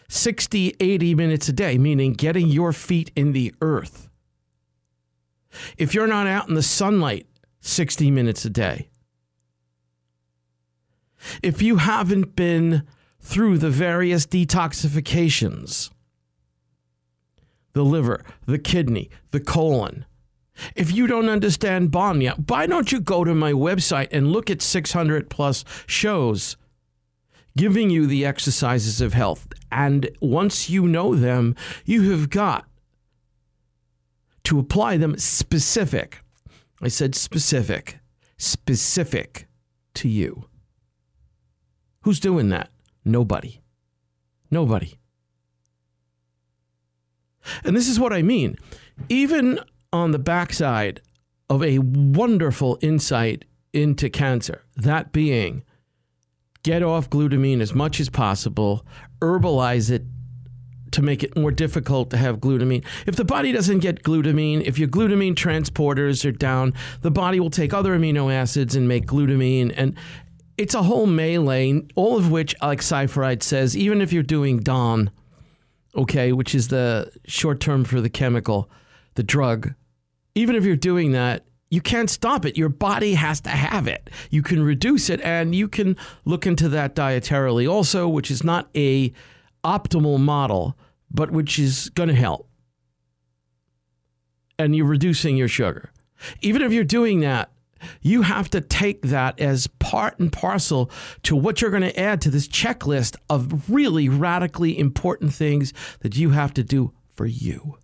60, 0.07 0.75
80 0.79 1.15
minutes 1.15 1.49
a 1.49 1.53
day, 1.53 1.77
meaning 1.77 2.13
getting 2.13 2.47
your 2.47 2.73
feet 2.73 3.11
in 3.15 3.31
the 3.31 3.53
earth. 3.61 4.09
If 5.77 5.93
you're 5.93 6.07
not 6.07 6.27
out 6.27 6.47
in 6.49 6.55
the 6.55 6.63
sunlight 6.63 7.27
60 7.61 8.09
minutes 8.11 8.45
a 8.45 8.49
day, 8.49 8.89
if 11.43 11.61
you 11.61 11.77
haven't 11.77 12.35
been 12.35 12.83
through 13.19 13.57
the 13.57 13.69
various 13.69 14.25
detoxifications, 14.25 15.89
the 17.73 17.83
liver, 17.83 18.23
the 18.45 18.59
kidney, 18.59 19.09
the 19.31 19.39
colon, 19.39 20.05
if 20.75 20.91
you 20.93 21.07
don't 21.07 21.29
understand 21.29 21.91
Banya, 21.91 22.35
why 22.47 22.65
don't 22.65 22.91
you 22.91 22.99
go 22.99 23.23
to 23.23 23.33
my 23.33 23.51
website 23.51 24.09
and 24.11 24.31
look 24.31 24.49
at 24.49 24.61
600 24.61 25.29
plus 25.29 25.63
shows 25.87 26.57
giving 27.57 27.89
you 27.89 28.07
the 28.07 28.25
exercises 28.25 29.01
of 29.01 29.13
health. 29.13 29.47
And 29.71 30.09
once 30.21 30.69
you 30.69 30.87
know 30.87 31.15
them, 31.15 31.55
you 31.85 32.11
have 32.11 32.29
got 32.29 32.65
to 34.45 34.59
apply 34.59 34.97
them 34.97 35.17
specific. 35.17 36.21
I 36.81 36.87
said 36.87 37.15
specific, 37.15 37.99
specific 38.37 39.47
to 39.95 40.07
you. 40.07 40.45
Who's 42.03 42.19
doing 42.19 42.49
that? 42.49 42.69
Nobody. 43.03 43.61
Nobody. 44.49 44.98
And 47.63 47.75
this 47.75 47.87
is 47.87 47.99
what 47.99 48.13
I 48.13 48.21
mean. 48.21 48.57
Even 49.07 49.59
on 49.91 50.11
the 50.11 50.19
backside 50.19 51.01
of 51.49 51.63
a 51.63 51.79
wonderful 51.79 52.77
insight 52.81 53.45
into 53.73 54.09
cancer, 54.09 54.63
that 54.75 55.11
being 55.11 55.63
get 56.63 56.83
off 56.83 57.09
glutamine 57.09 57.61
as 57.61 57.73
much 57.73 57.99
as 57.99 58.09
possible, 58.09 58.85
herbalize 59.21 59.89
it 59.89 60.03
to 60.91 61.01
make 61.01 61.23
it 61.23 61.37
more 61.37 61.51
difficult 61.51 62.09
to 62.09 62.17
have 62.17 62.37
glutamine. 62.37 62.83
If 63.05 63.15
the 63.15 63.25
body 63.25 63.51
doesn't 63.51 63.79
get 63.79 64.03
glutamine, 64.03 64.61
if 64.65 64.79
your 64.79 64.87
glutamine 64.87 65.35
transporters 65.35 66.25
are 66.27 66.31
down, 66.31 66.73
the 67.01 67.11
body 67.11 67.39
will 67.39 67.51
take 67.51 67.73
other 67.73 67.97
amino 67.97 68.33
acids 68.33 68.75
and 68.75 68.87
make 68.87 69.05
glutamine. 69.05 69.73
And 69.75 69.95
it's 70.57 70.73
a 70.73 70.83
whole 70.83 71.05
melee, 71.05 71.83
all 71.95 72.17
of 72.17 72.31
which, 72.31 72.55
like 72.61 72.81
Seyfried 72.81 73.43
says, 73.43 73.77
even 73.77 74.01
if 74.01 74.11
you're 74.11 74.23
doing 74.23 74.59
DON, 74.59 75.11
okay, 75.95 76.31
which 76.31 76.53
is 76.53 76.67
the 76.67 77.11
short 77.25 77.59
term 77.59 77.83
for 77.83 78.01
the 78.01 78.09
chemical, 78.09 78.69
the 79.15 79.23
drug, 79.23 79.73
even 80.35 80.55
if 80.55 80.63
you're 80.63 80.75
doing 80.75 81.11
that, 81.11 81.45
you 81.69 81.81
can't 81.81 82.09
stop 82.09 82.45
it. 82.45 82.57
Your 82.57 82.69
body 82.69 83.13
has 83.13 83.41
to 83.41 83.49
have 83.49 83.87
it. 83.87 84.09
You 84.31 84.41
can 84.41 84.63
reduce 84.63 85.09
it 85.09 85.21
and 85.21 85.53
you 85.53 85.67
can 85.67 85.97
look 86.25 86.47
into 86.47 86.69
that 86.69 86.95
dietarily 86.95 87.69
also, 87.69 88.07
which 88.07 88.31
is 88.31 88.43
not 88.43 88.69
a 88.75 89.13
optimal 89.63 90.19
model, 90.19 90.77
but 91.11 91.31
which 91.31 91.59
is 91.59 91.89
going 91.89 92.09
to 92.09 92.15
help. 92.15 92.47
And 94.57 94.75
you're 94.75 94.85
reducing 94.85 95.37
your 95.37 95.47
sugar. 95.47 95.91
Even 96.41 96.61
if 96.61 96.73
you're 96.73 96.83
doing 96.83 97.19
that, 97.21 97.51
you 98.01 98.23
have 98.23 98.49
to 98.51 98.61
take 98.61 99.03
that 99.03 99.39
as 99.39 99.67
part 99.67 100.19
and 100.19 100.31
parcel 100.31 100.91
to 101.23 101.35
what 101.35 101.61
you're 101.61 101.71
going 101.71 101.83
to 101.83 101.99
add 101.99 102.21
to 102.21 102.29
this 102.29 102.47
checklist 102.47 103.15
of 103.29 103.69
really 103.69 104.09
radically 104.09 104.77
important 104.77 105.33
things 105.33 105.73
that 106.01 106.17
you 106.17 106.31
have 106.31 106.53
to 106.53 106.63
do 106.63 106.93
for 107.13 107.25
you, 107.25 107.77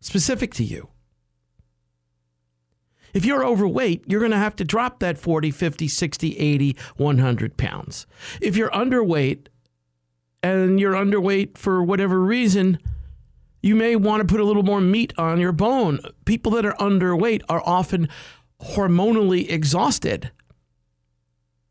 specific 0.00 0.54
to 0.54 0.64
you. 0.64 0.90
If 3.14 3.24
you're 3.24 3.44
overweight, 3.44 4.04
you're 4.06 4.20
going 4.20 4.32
to 4.32 4.38
have 4.38 4.56
to 4.56 4.64
drop 4.64 5.00
that 5.00 5.18
40, 5.18 5.50
50, 5.50 5.88
60, 5.88 6.38
80, 6.38 6.76
100 6.96 7.56
pounds. 7.56 8.06
If 8.40 8.56
you're 8.56 8.70
underweight 8.70 9.46
and 10.42 10.78
you're 10.78 10.92
underweight 10.92 11.56
for 11.56 11.82
whatever 11.82 12.20
reason, 12.20 12.78
you 13.62 13.74
may 13.74 13.96
want 13.96 14.20
to 14.20 14.26
put 14.26 14.40
a 14.40 14.44
little 14.44 14.62
more 14.62 14.80
meat 14.80 15.12
on 15.18 15.40
your 15.40 15.52
bone. 15.52 16.00
People 16.24 16.52
that 16.52 16.64
are 16.64 16.74
underweight 16.74 17.42
are 17.48 17.62
often 17.64 18.08
hormonally 18.60 19.50
exhausted. 19.50 20.30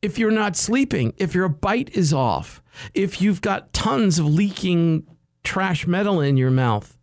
If 0.02 0.20
you're 0.20 0.32
not 0.32 0.56
sleeping, 0.56 1.14
if 1.18 1.34
your 1.34 1.50
bite 1.50 1.90
is 1.96 2.14
off, 2.14 2.62
if 2.94 3.22
you've 3.22 3.42
got 3.42 3.74
tons 3.74 4.20
of 4.20 4.26
leaking 4.26 5.08
trash 5.44 5.88
metal 5.88 6.22
in 6.22 6.38
your 6.38 6.52
mouth, 6.52 6.98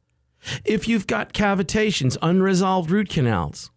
if 0.64 0.86
you've 0.86 1.06
got 1.06 1.32
cavitations, 1.32 2.16
unresolved 2.22 2.90
root 2.90 3.08
canals, 3.08 3.70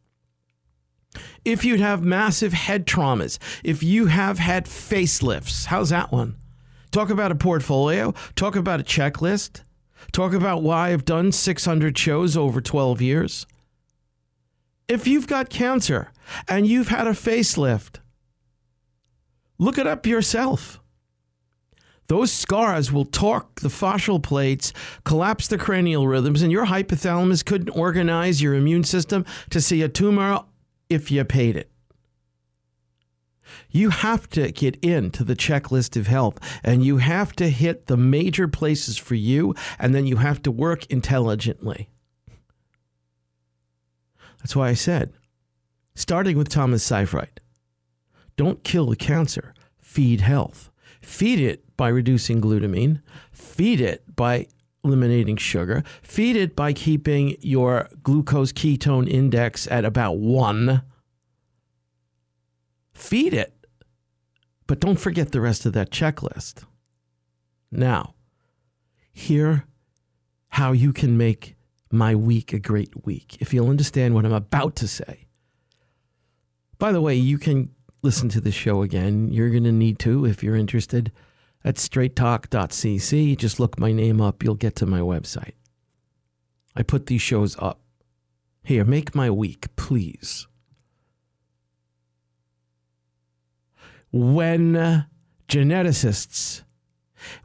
if 1.45 1.63
you 1.65 1.77
have 1.77 2.03
massive 2.03 2.53
head 2.53 2.85
traumas, 2.85 3.39
if 3.63 3.81
you 3.81 4.07
have 4.07 4.37
had 4.37 4.65
facelifts, 4.65 5.65
how's 5.65 5.89
that 5.89 6.11
one? 6.11 6.35
Talk 6.91 7.09
about 7.09 7.31
a 7.31 7.35
portfolio, 7.35 8.13
talk 8.35 8.55
about 8.55 8.79
a 8.79 8.83
checklist, 8.83 9.61
talk 10.11 10.33
about 10.33 10.63
why 10.63 10.89
I've 10.89 11.05
done 11.05 11.31
600 11.31 11.97
shows 11.97 12.35
over 12.37 12.61
12 12.61 13.01
years. 13.01 13.45
If 14.87 15.07
you've 15.07 15.27
got 15.27 15.49
cancer 15.49 16.11
and 16.47 16.65
you've 16.65 16.87
had 16.87 17.07
a 17.07 17.11
facelift, 17.11 17.99
look 19.57 19.77
it 19.77 19.87
up 19.87 20.05
yourself. 20.05 20.79
Those 22.07 22.31
scars 22.31 22.89
will 22.89 23.03
torque 23.03 23.59
the 23.59 23.67
fascial 23.67 24.23
plates, 24.23 24.71
collapse 25.03 25.47
the 25.47 25.57
cranial 25.57 26.07
rhythms, 26.07 26.41
and 26.41 26.51
your 26.51 26.67
hypothalamus 26.67 27.43
couldn't 27.43 27.69
organize 27.71 28.41
your 28.41 28.53
immune 28.53 28.85
system 28.85 29.25
to 29.49 29.59
see 29.59 29.81
a 29.81 29.89
tumor 29.89 30.45
if 30.89 31.11
you 31.11 31.25
paid 31.25 31.57
it. 31.57 31.69
You 33.69 33.89
have 33.89 34.29
to 34.31 34.51
get 34.51 34.75
into 34.77 35.23
the 35.23 35.35
checklist 35.35 35.95
of 35.95 36.07
health 36.07 36.39
and 36.63 36.83
you 36.83 36.97
have 36.97 37.33
to 37.33 37.49
hit 37.49 37.87
the 37.87 37.97
major 37.97 38.47
places 38.47 38.97
for 38.97 39.15
you, 39.15 39.55
and 39.79 39.93
then 39.93 40.05
you 40.05 40.17
have 40.17 40.41
to 40.43 40.51
work 40.51 40.85
intelligently. 40.87 41.89
That's 44.39 44.55
why 44.55 44.69
I 44.69 44.73
said, 44.73 45.13
starting 45.95 46.37
with 46.37 46.49
Thomas 46.49 46.83
Seyfried, 46.83 47.41
don't 48.35 48.63
kill 48.63 48.87
the 48.87 48.95
cancer, 48.95 49.53
feed 49.79 50.21
health. 50.21 50.69
Feed 51.01 51.39
it 51.39 51.63
by 51.77 51.87
reducing 51.87 52.41
glutamine, 52.41 53.01
feed 53.31 53.79
it 53.79 54.15
by 54.15 54.47
eliminating 54.83 55.37
sugar, 55.37 55.83
feed 56.01 56.35
it 56.35 56.55
by 56.55 56.73
keeping 56.73 57.37
your 57.39 57.87
glucose 58.03 58.51
ketone 58.51 59.07
index 59.07 59.67
at 59.67 59.85
about 59.85 60.17
one 60.17 60.81
feed 62.97 63.33
it. 63.33 63.53
But 64.65 64.79
don't 64.79 64.99
forget 64.99 65.31
the 65.31 65.41
rest 65.41 65.65
of 65.65 65.73
that 65.73 65.91
checklist. 65.91 66.63
Now, 67.71 68.15
here 69.11 69.65
how 70.49 70.71
you 70.71 70.91
can 70.91 71.17
make 71.17 71.55
my 71.91 72.15
week 72.15 72.51
a 72.53 72.59
great 72.59 73.05
week, 73.05 73.37
if 73.39 73.53
you'll 73.53 73.69
understand 73.69 74.13
what 74.13 74.25
I'm 74.25 74.33
about 74.33 74.75
to 74.77 74.87
say. 74.87 75.27
By 76.77 76.91
the 76.91 77.01
way, 77.01 77.15
you 77.15 77.37
can 77.37 77.69
listen 78.01 78.29
to 78.29 78.41
the 78.41 78.51
show 78.51 78.81
again. 78.81 79.31
You're 79.31 79.49
going 79.49 79.63
to 79.63 79.71
need 79.71 79.99
to 79.99 80.25
if 80.25 80.43
you're 80.43 80.55
interested 80.55 81.11
at 81.63 81.75
straighttalk.cc. 81.75 83.37
Just 83.37 83.59
look 83.59 83.79
my 83.79 83.91
name 83.91 84.21
up, 84.21 84.43
you'll 84.43 84.55
get 84.55 84.75
to 84.77 84.85
my 84.85 84.99
website. 84.99 85.53
I 86.75 86.83
put 86.83 87.07
these 87.07 87.21
shows 87.21 87.55
up. 87.59 87.81
Here, 88.63 88.83
make 88.83 89.15
my 89.15 89.29
week, 89.29 89.75
please. 89.75 90.47
When 94.11 95.05
geneticists, 95.47 96.63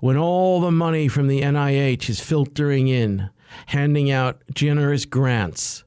when 0.01 0.17
all 0.17 0.61
the 0.61 0.71
money 0.71 1.09
from 1.09 1.27
the 1.29 1.41
NIH 1.41 2.09
is 2.09 2.21
filtering 2.21 2.89
in, 2.89 3.31
handing 3.67 4.11
out 4.11 4.43
generous 4.55 5.05
grants 5.05 5.85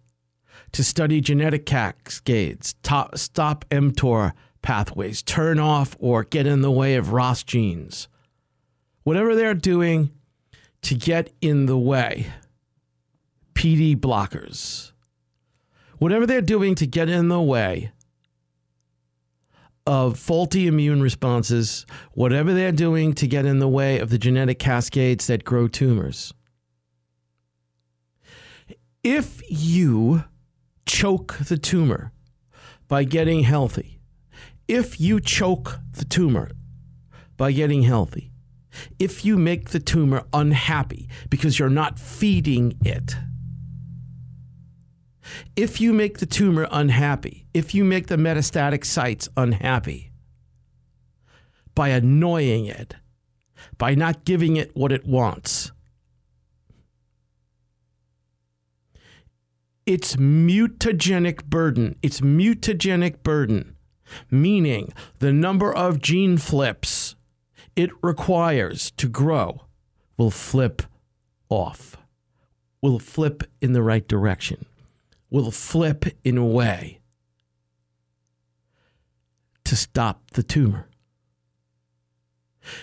to 0.71 0.83
study 0.83 1.21
genetic 1.21 1.65
cascades, 1.65 2.73
top, 2.83 3.17
stop 3.17 3.65
mTOR 3.69 4.33
pathways, 4.61 5.21
turn 5.21 5.59
off 5.59 5.95
or 5.99 6.23
get 6.23 6.45
in 6.45 6.61
the 6.61 6.71
way 6.71 6.95
of 6.95 7.13
ROS 7.13 7.43
genes, 7.43 8.07
whatever 9.03 9.35
they're 9.35 9.53
doing 9.53 10.11
to 10.81 10.95
get 10.95 11.31
in 11.41 11.65
the 11.65 11.77
way, 11.77 12.27
PD 13.53 13.95
blockers, 13.95 14.91
whatever 15.97 16.25
they're 16.25 16.41
doing 16.41 16.75
to 16.75 16.85
get 16.85 17.09
in 17.09 17.29
the 17.29 17.41
way 17.41 17.91
of 19.86 20.17
faulty 20.17 20.67
immune 20.67 21.02
responses, 21.02 21.86
whatever 22.13 22.54
they're 22.54 22.71
doing 22.71 23.13
to 23.13 23.28
get 23.28 23.45
in 23.45 23.60
the 23.60 23.67
way 23.67 24.00
of 24.00 24.10
the 24.10 24.17
genetic 24.17 24.60
cascades 24.60 25.28
that 25.28 25.43
grow 25.43 25.67
tumors. 25.67 26.34
If 29.04 29.41
you 29.48 30.24
choke 30.88 31.38
the 31.38 31.58
tumor 31.58 32.12
by 32.88 33.04
getting 33.04 33.43
healthy, 33.43 34.00
if 34.67 35.00
you 35.00 35.19
choke 35.19 35.80
the 35.93 36.06
tumor 36.06 36.50
by 37.38 37.52
getting 37.52 37.84
healthy, 37.84 38.32
if 38.98 39.24
you 39.24 39.38
make 39.38 39.69
the 39.69 39.80
tumor 39.80 40.24
unhappy 40.34 41.08
because 41.30 41.60
you're 41.60 41.69
not 41.69 42.00
feeding 42.00 42.76
it, 42.84 43.15
if 45.55 45.81
you 45.81 45.93
make 45.93 46.19
the 46.19 46.25
tumor 46.25 46.67
unhappy, 46.71 47.45
if 47.53 47.73
you 47.73 47.83
make 47.83 48.07
the 48.07 48.17
metastatic 48.17 48.85
sites 48.85 49.29
unhappy 49.35 50.11
by 51.73 51.89
annoying 51.89 52.65
it, 52.65 52.95
by 53.77 53.95
not 53.95 54.25
giving 54.25 54.55
it 54.55 54.75
what 54.75 54.91
it 54.91 55.05
wants, 55.05 55.71
it's 59.85 60.15
mutagenic 60.15 61.45
burden. 61.45 61.95
It's 62.01 62.21
mutagenic 62.21 63.23
burden, 63.23 63.75
meaning 64.31 64.93
the 65.19 65.33
number 65.33 65.73
of 65.73 66.01
gene 66.01 66.38
flips 66.38 67.15
it 67.75 67.89
requires 68.01 68.91
to 68.91 69.09
grow 69.09 69.65
will 70.17 70.31
flip 70.31 70.81
off, 71.49 71.97
will 72.81 72.99
flip 72.99 73.43
in 73.61 73.73
the 73.73 73.83
right 73.83 74.07
direction 74.07 74.65
will 75.36 75.52
flip 75.52 76.06
in 76.24 76.38
a 76.38 76.45
way 76.45 77.02
to 79.65 79.76
stop 79.76 80.32
the 80.32 80.41
tumor. 80.41 80.88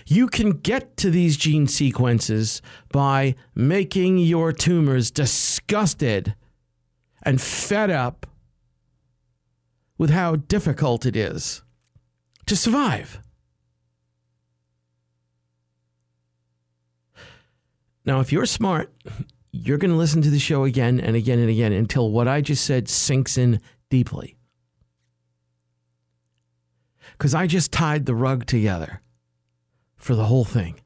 You 0.07 0.27
can 0.27 0.51
get 0.51 0.99
to 0.99 1.11
these 1.11 1.39
gene 1.39 1.67
sequences 1.67 2.61
by 2.93 3.37
making 3.55 4.19
your 4.19 4.53
tumors 4.53 5.11
disgusted 5.11 6.35
and 7.23 7.41
fed 7.41 7.91
up 7.91 8.27
with 9.97 10.11
how 10.11 10.37
difficult 10.37 11.07
it 11.07 11.17
is 11.17 11.63
to 12.45 12.55
survive. 12.55 13.19
Now, 18.05 18.21
if 18.21 18.31
you're 18.31 18.45
smart 18.45 18.93
you're 19.53 19.79
going 19.79 19.91
to 19.91 19.97
listen 19.97 20.23
to 20.23 20.31
the 20.31 20.39
show 20.39 20.65
again 20.65 20.99
and 20.99 21.15
again 21.15 21.39
and 21.39 21.51
again 21.51 21.73
until 21.73 22.11
what 22.11 22.27
I 22.27 22.41
just 22.41 22.65
said 22.65 22.89
sinks 22.89 23.37
in 23.37 23.61
deeply. 23.91 24.37
Because 27.13 27.35
I 27.35 27.47
just 27.47 27.71
tied 27.71 28.07
the 28.07 28.15
rug 28.15 28.47
together 28.47 29.03
for 29.97 30.15
the 30.15 30.25
whole 30.25 30.45
thing. 30.45 30.81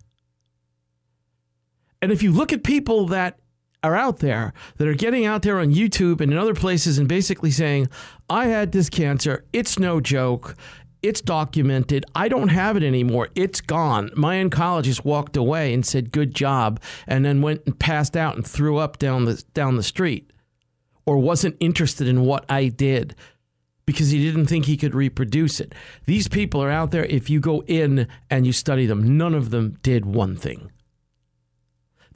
And 2.02 2.10
if 2.12 2.22
you 2.22 2.32
look 2.32 2.52
at 2.52 2.64
people 2.64 3.06
that 3.06 3.38
are 3.82 3.94
out 3.94 4.18
there 4.18 4.52
that 4.76 4.88
are 4.88 4.94
getting 4.94 5.24
out 5.24 5.42
there 5.42 5.60
on 5.60 5.72
YouTube 5.72 6.20
and 6.20 6.32
in 6.32 6.38
other 6.38 6.54
places 6.54 6.98
and 6.98 7.08
basically 7.08 7.52
saying, 7.52 7.88
I 8.28 8.46
had 8.46 8.72
this 8.72 8.90
cancer, 8.90 9.44
it's 9.52 9.78
no 9.78 10.00
joke, 10.00 10.56
it's 11.06 11.20
documented. 11.20 12.04
I 12.14 12.28
don't 12.28 12.48
have 12.48 12.76
it 12.76 12.82
anymore. 12.82 13.28
It's 13.34 13.60
gone. 13.60 14.10
My 14.16 14.42
oncologist 14.42 15.04
walked 15.04 15.36
away 15.36 15.72
and 15.72 15.86
said, 15.86 16.12
"Good 16.12 16.34
job," 16.34 16.80
and 17.06 17.24
then 17.24 17.42
went 17.42 17.62
and 17.66 17.78
passed 17.78 18.16
out 18.16 18.36
and 18.36 18.46
threw 18.46 18.78
up 18.78 18.98
down 18.98 19.24
the 19.24 19.42
down 19.54 19.76
the 19.76 19.82
street, 19.82 20.32
or 21.04 21.18
wasn't 21.18 21.56
interested 21.60 22.08
in 22.08 22.22
what 22.22 22.44
I 22.48 22.68
did 22.68 23.14
because 23.86 24.10
he 24.10 24.18
didn't 24.18 24.46
think 24.46 24.64
he 24.64 24.76
could 24.76 24.94
reproduce 24.94 25.60
it. 25.60 25.74
These 26.06 26.26
people 26.28 26.62
are 26.62 26.70
out 26.70 26.90
there. 26.90 27.04
If 27.04 27.30
you 27.30 27.38
go 27.38 27.62
in 27.68 28.08
and 28.28 28.44
you 28.44 28.52
study 28.52 28.84
them, 28.84 29.16
none 29.16 29.32
of 29.32 29.50
them 29.50 29.78
did 29.82 30.04
one 30.04 30.36
thing. 30.36 30.72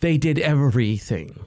They 0.00 0.18
did 0.18 0.38
everything. 0.38 1.46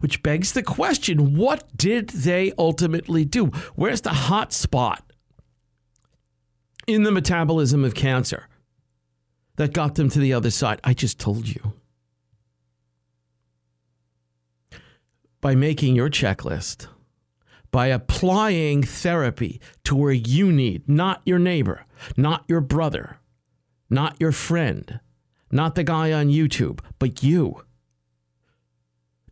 Which 0.00 0.22
begs 0.22 0.52
the 0.52 0.62
question 0.62 1.36
what 1.36 1.76
did 1.76 2.10
they 2.10 2.52
ultimately 2.58 3.24
do? 3.24 3.46
Where's 3.74 4.02
the 4.02 4.10
hot 4.10 4.52
spot? 4.52 5.07
In 6.88 7.02
the 7.02 7.12
metabolism 7.12 7.84
of 7.84 7.94
cancer 7.94 8.48
that 9.56 9.74
got 9.74 9.94
them 9.94 10.08
to 10.08 10.18
the 10.18 10.32
other 10.32 10.50
side. 10.50 10.80
I 10.82 10.94
just 10.94 11.20
told 11.20 11.46
you. 11.46 11.74
By 15.40 15.54
making 15.54 15.94
your 15.94 16.08
checklist, 16.08 16.88
by 17.70 17.88
applying 17.88 18.82
therapy 18.82 19.60
to 19.84 19.94
where 19.94 20.12
you 20.12 20.50
need, 20.50 20.88
not 20.88 21.20
your 21.24 21.38
neighbor, 21.38 21.84
not 22.16 22.44
your 22.48 22.62
brother, 22.62 23.18
not 23.90 24.16
your 24.18 24.32
friend, 24.32 24.98
not 25.52 25.74
the 25.74 25.84
guy 25.84 26.10
on 26.12 26.28
YouTube, 26.28 26.80
but 26.98 27.22
you. 27.22 27.62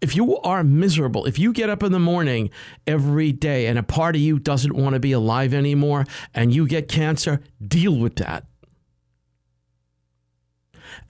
If 0.06 0.14
you 0.14 0.38
are 0.38 0.62
miserable, 0.62 1.26
if 1.26 1.36
you 1.36 1.52
get 1.52 1.68
up 1.68 1.82
in 1.82 1.90
the 1.90 1.98
morning 1.98 2.50
every 2.86 3.32
day 3.32 3.66
and 3.66 3.76
a 3.76 3.82
part 3.82 4.14
of 4.14 4.22
you 4.22 4.38
doesn't 4.38 4.76
want 4.76 4.94
to 4.94 5.00
be 5.00 5.10
alive 5.10 5.52
anymore 5.52 6.06
and 6.32 6.54
you 6.54 6.68
get 6.68 6.86
cancer, 6.86 7.42
deal 7.66 7.96
with 7.96 8.14
that. 8.14 8.46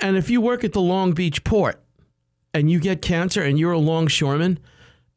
And 0.00 0.16
if 0.16 0.30
you 0.30 0.40
work 0.40 0.64
at 0.64 0.72
the 0.72 0.80
Long 0.80 1.12
Beach 1.12 1.44
port 1.44 1.78
and 2.54 2.70
you 2.70 2.80
get 2.80 3.02
cancer 3.02 3.42
and 3.42 3.59
you're 3.59 3.72
a 3.72 3.78
longshoreman 3.78 4.61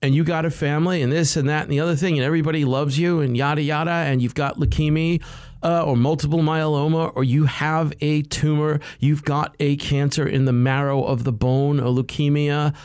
and 0.02 0.14
you 0.14 0.26
got 0.26 0.44
a 0.44 0.52
family 0.52 1.02
and 1.02 1.10
this 1.10 1.38
and 1.38 1.48
that 1.48 1.64
and 1.64 1.72
the 1.72 1.80
other 1.80 1.96
thing 1.96 2.18
and 2.18 2.26
everybody 2.26 2.66
loves 2.66 3.00
you 3.00 3.22
and 3.22 3.38
yada 3.38 3.62
yada 3.62 3.92
and 3.92 4.22
you've 4.22 4.36
got 4.36 4.58
leukemia 4.58 5.24
uh, 5.64 5.86
or 5.86 5.96
multiple 5.96 6.40
myeloma 6.40 7.14
or 7.16 7.24
you 7.24 7.46
have 7.46 7.94
a 8.02 8.24
tumor, 8.24 8.82
you've 9.00 9.24
got 9.24 9.56
a 9.62 9.78
cancer 9.78 10.28
in 10.28 10.44
the 10.44 10.52
marrow 10.52 11.02
of 11.02 11.24
the 11.24 11.32
bone, 11.32 11.80
or 11.80 12.04
leukemia, 12.04 12.76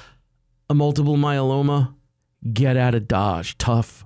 a 0.68 0.74
multiple 0.74 1.16
myeloma, 1.16 1.94
get 2.52 2.76
out 2.76 2.94
of 2.94 3.08
Dodge. 3.08 3.56
Tough. 3.58 4.04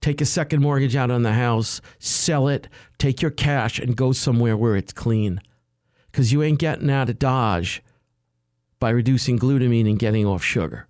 Take 0.00 0.20
a 0.20 0.26
second 0.26 0.60
mortgage 0.60 0.96
out 0.96 1.10
on 1.10 1.22
the 1.22 1.32
house, 1.32 1.80
sell 1.98 2.46
it, 2.48 2.68
take 2.98 3.22
your 3.22 3.30
cash, 3.30 3.78
and 3.78 3.96
go 3.96 4.12
somewhere 4.12 4.56
where 4.56 4.76
it's 4.76 4.92
clean. 4.92 5.40
Because 6.10 6.32
you 6.32 6.42
ain't 6.42 6.58
getting 6.58 6.90
out 6.90 7.08
of 7.08 7.18
Dodge 7.18 7.82
by 8.78 8.90
reducing 8.90 9.38
glutamine 9.38 9.88
and 9.88 9.98
getting 9.98 10.26
off 10.26 10.44
sugar. 10.44 10.86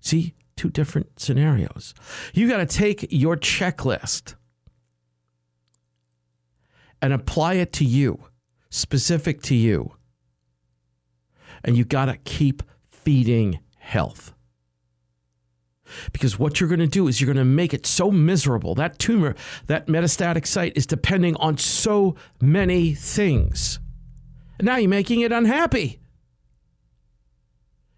See, 0.00 0.34
two 0.56 0.70
different 0.70 1.18
scenarios. 1.18 1.94
You 2.32 2.48
got 2.48 2.58
to 2.58 2.66
take 2.66 3.06
your 3.10 3.36
checklist 3.36 4.34
and 7.02 7.12
apply 7.12 7.54
it 7.54 7.72
to 7.74 7.84
you, 7.84 8.20
specific 8.70 9.42
to 9.42 9.54
you. 9.54 9.94
And 11.64 11.76
you 11.76 11.84
got 11.84 12.06
to 12.06 12.16
keep 12.18 12.62
feeding 13.08 13.58
health. 13.78 14.34
Because 16.12 16.38
what 16.38 16.60
you're 16.60 16.68
going 16.68 16.78
to 16.78 16.86
do 16.86 17.08
is 17.08 17.22
you're 17.22 17.32
going 17.32 17.38
to 17.38 17.42
make 17.42 17.72
it 17.72 17.86
so 17.86 18.10
miserable. 18.10 18.74
That 18.74 18.98
tumor, 18.98 19.34
that 19.64 19.86
metastatic 19.86 20.46
site 20.46 20.76
is 20.76 20.86
depending 20.86 21.34
on 21.36 21.56
so 21.56 22.16
many 22.38 22.92
things. 22.92 23.78
And 24.58 24.66
now 24.66 24.76
you're 24.76 24.90
making 24.90 25.22
it 25.22 25.32
unhappy. 25.32 26.00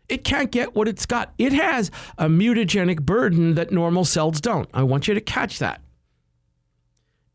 It 0.08 0.22
can't 0.22 0.52
get 0.52 0.76
what 0.76 0.86
it's 0.86 1.06
got. 1.06 1.34
It 1.38 1.54
has 1.54 1.90
a 2.16 2.28
mutagenic 2.28 3.02
burden 3.02 3.56
that 3.56 3.72
normal 3.72 4.04
cells 4.04 4.40
don't. 4.40 4.70
I 4.72 4.84
want 4.84 5.08
you 5.08 5.14
to 5.14 5.20
catch 5.20 5.58
that. 5.58 5.80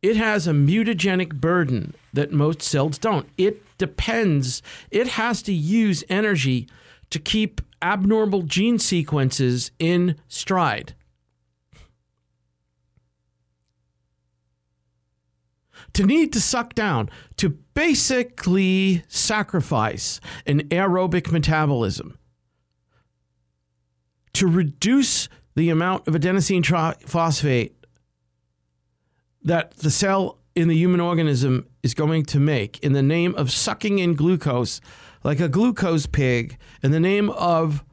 It 0.02 0.16
has 0.16 0.48
a 0.48 0.52
mutagenic 0.52 1.42
burden 1.42 1.94
that 2.14 2.32
most 2.32 2.62
cells 2.62 2.98
don't. 2.98 3.28
It 3.38 3.62
depends, 3.78 4.62
it 4.92 5.08
has 5.10 5.42
to 5.42 5.52
use 5.52 6.06
energy 6.08 6.70
to 7.16 7.20
keep 7.22 7.62
abnormal 7.82 8.42
gene 8.42 8.78
sequences 8.78 9.72
in 9.80 10.18
stride. 10.28 10.96
To 15.94 16.06
need 16.06 16.34
to 16.34 16.42
suck 16.42 16.76
down, 16.76 17.10
to 17.38 17.52
basically 17.74 19.06
sacrifice 19.08 20.20
an 20.46 20.64
aerobic 20.68 21.32
metabolism, 21.32 22.18
to 24.34 24.46
reduce 24.46 25.30
the 25.56 25.70
amount 25.70 26.06
of 26.06 26.16
adenosine 26.16 26.64
triphosphate 26.64 27.72
that 29.42 29.72
the 29.78 29.90
cell 29.90 30.40
in 30.54 30.68
the 30.68 30.76
human 30.76 31.00
organism 31.00 31.66
is 31.82 31.94
going 31.94 32.26
to 32.26 32.42
make 32.42 32.78
in 32.80 32.92
the 32.92 33.02
name 33.02 33.34
of 33.36 33.54
sucking 33.54 34.00
in 34.00 34.16
glucose 34.16 34.82
like 35.26 35.40
a 35.40 35.50
glucose 35.50 36.06
pig 36.06 36.56
in 36.84 36.92
the 36.92 37.00
name 37.00 37.32
of 37.32 37.84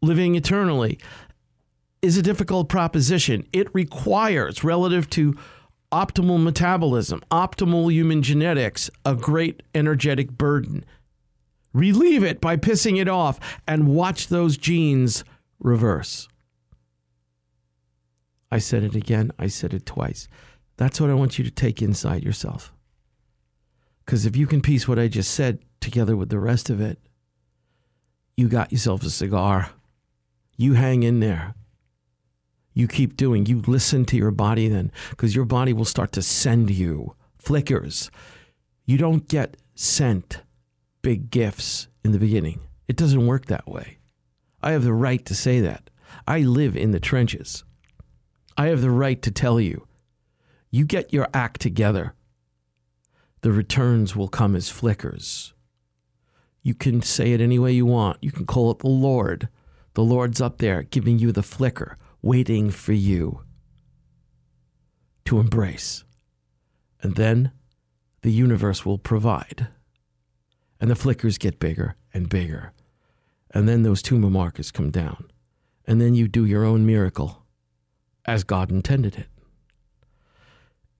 living 0.00 0.36
eternally 0.36 0.96
is 2.00 2.16
a 2.16 2.22
difficult 2.22 2.68
proposition. 2.68 3.44
It 3.52 3.74
requires, 3.74 4.62
relative 4.62 5.10
to 5.10 5.36
optimal 5.90 6.40
metabolism, 6.40 7.20
optimal 7.32 7.92
human 7.92 8.22
genetics, 8.22 8.90
a 9.04 9.16
great 9.16 9.64
energetic 9.74 10.30
burden. 10.30 10.84
Relieve 11.72 12.22
it 12.22 12.40
by 12.40 12.56
pissing 12.56 13.00
it 13.00 13.08
off 13.08 13.40
and 13.66 13.88
watch 13.88 14.28
those 14.28 14.56
genes 14.56 15.24
reverse. 15.58 16.28
I 18.52 18.58
said 18.58 18.84
it 18.84 18.94
again, 18.94 19.32
I 19.36 19.48
said 19.48 19.74
it 19.74 19.84
twice. 19.84 20.28
That's 20.76 21.00
what 21.00 21.10
I 21.10 21.14
want 21.14 21.38
you 21.38 21.44
to 21.44 21.50
take 21.50 21.82
inside 21.82 22.22
yourself. 22.22 22.72
Because 24.06 24.24
if 24.24 24.36
you 24.36 24.46
can 24.46 24.62
piece 24.62 24.86
what 24.86 24.98
I 24.98 25.08
just 25.08 25.32
said 25.32 25.58
together 25.80 26.16
with 26.16 26.30
the 26.30 26.38
rest 26.38 26.70
of 26.70 26.80
it, 26.80 26.98
you 28.36 28.48
got 28.48 28.70
yourself 28.70 29.02
a 29.02 29.10
cigar. 29.10 29.70
You 30.56 30.74
hang 30.74 31.02
in 31.02 31.20
there. 31.20 31.54
You 32.72 32.86
keep 32.86 33.16
doing. 33.16 33.46
You 33.46 33.62
listen 33.66 34.04
to 34.06 34.16
your 34.16 34.30
body 34.30 34.68
then, 34.68 34.92
because 35.10 35.34
your 35.34 35.44
body 35.44 35.72
will 35.72 35.84
start 35.84 36.12
to 36.12 36.22
send 36.22 36.70
you 36.70 37.16
flickers. 37.36 38.10
You 38.84 38.96
don't 38.96 39.26
get 39.26 39.56
sent 39.74 40.42
big 41.02 41.30
gifts 41.30 41.88
in 42.04 42.12
the 42.12 42.18
beginning. 42.18 42.60
It 42.86 42.96
doesn't 42.96 43.26
work 43.26 43.46
that 43.46 43.66
way. 43.66 43.98
I 44.62 44.72
have 44.72 44.84
the 44.84 44.92
right 44.92 45.24
to 45.26 45.34
say 45.34 45.60
that. 45.60 45.90
I 46.26 46.40
live 46.40 46.76
in 46.76 46.92
the 46.92 47.00
trenches. 47.00 47.64
I 48.56 48.68
have 48.68 48.82
the 48.82 48.90
right 48.90 49.20
to 49.22 49.30
tell 49.30 49.60
you 49.60 49.86
you 50.70 50.84
get 50.84 51.12
your 51.12 51.28
act 51.32 51.60
together 51.60 52.14
the 53.46 53.52
returns 53.52 54.16
will 54.16 54.26
come 54.26 54.56
as 54.56 54.70
flickers. 54.70 55.54
You 56.64 56.74
can 56.74 57.00
say 57.00 57.30
it 57.32 57.40
any 57.40 57.60
way 57.60 57.70
you 57.70 57.86
want. 57.86 58.18
You 58.20 58.32
can 58.32 58.44
call 58.44 58.72
it 58.72 58.80
the 58.80 58.88
Lord. 58.88 59.48
The 59.94 60.02
Lord's 60.02 60.40
up 60.40 60.58
there 60.58 60.82
giving 60.82 61.20
you 61.20 61.30
the 61.30 61.44
flicker, 61.44 61.96
waiting 62.22 62.72
for 62.72 62.92
you 62.92 63.44
to 65.26 65.38
embrace. 65.38 66.02
And 67.00 67.14
then 67.14 67.52
the 68.22 68.32
universe 68.32 68.84
will 68.84 68.98
provide. 68.98 69.68
And 70.80 70.90
the 70.90 70.96
flickers 70.96 71.38
get 71.38 71.60
bigger 71.60 71.94
and 72.12 72.28
bigger. 72.28 72.72
And 73.52 73.68
then 73.68 73.84
those 73.84 74.02
tumor 74.02 74.28
markers 74.28 74.72
come 74.72 74.90
down. 74.90 75.30
And 75.86 76.00
then 76.00 76.16
you 76.16 76.26
do 76.26 76.44
your 76.44 76.64
own 76.64 76.84
miracle 76.84 77.44
as 78.24 78.42
God 78.42 78.72
intended 78.72 79.14
it 79.14 79.28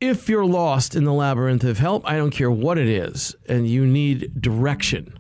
if 0.00 0.28
you're 0.28 0.44
lost 0.44 0.94
in 0.94 1.04
the 1.04 1.12
labyrinth 1.12 1.64
of 1.64 1.78
help, 1.78 2.06
I 2.06 2.16
don't 2.16 2.30
care 2.30 2.50
what 2.50 2.78
it 2.78 2.88
is, 2.88 3.34
and 3.48 3.68
you 3.68 3.86
need 3.86 4.40
direction, 4.40 5.18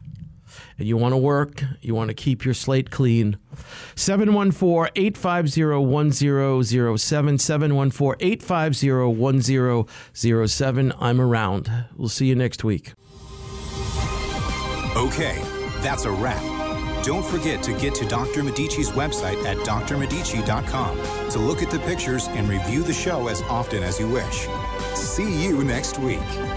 and 0.78 0.86
you 0.86 0.96
want 0.96 1.12
to 1.12 1.16
work, 1.16 1.62
you 1.80 1.94
want 1.94 2.08
to 2.08 2.14
keep 2.14 2.44
your 2.44 2.52
slate 2.52 2.90
clean, 2.90 3.38
714 3.94 4.92
850 4.94 5.62
1007. 5.86 7.38
714 7.38 8.16
850 8.20 8.90
1007. 9.18 10.92
I'm 11.00 11.20
around. 11.20 11.86
We'll 11.96 12.08
see 12.08 12.26
you 12.26 12.34
next 12.34 12.62
week. 12.62 12.92
Okay, 14.94 15.42
that's 15.80 16.04
a 16.04 16.10
wrap. 16.10 16.42
Don't 17.02 17.24
forget 17.24 17.62
to 17.62 17.72
get 17.74 17.94
to 17.96 18.04
Dr. 18.06 18.42
Medici's 18.42 18.90
website 18.90 19.42
at 19.44 19.56
drmedici.com 19.58 21.30
to 21.30 21.38
look 21.38 21.62
at 21.62 21.70
the 21.70 21.78
pictures 21.80 22.26
and 22.28 22.48
review 22.48 22.82
the 22.82 22.92
show 22.92 23.28
as 23.28 23.42
often 23.42 23.82
as 23.82 24.00
you 24.00 24.08
wish. 24.08 24.48
See 24.96 25.44
you 25.44 25.62
next 25.62 25.98
week. 25.98 26.55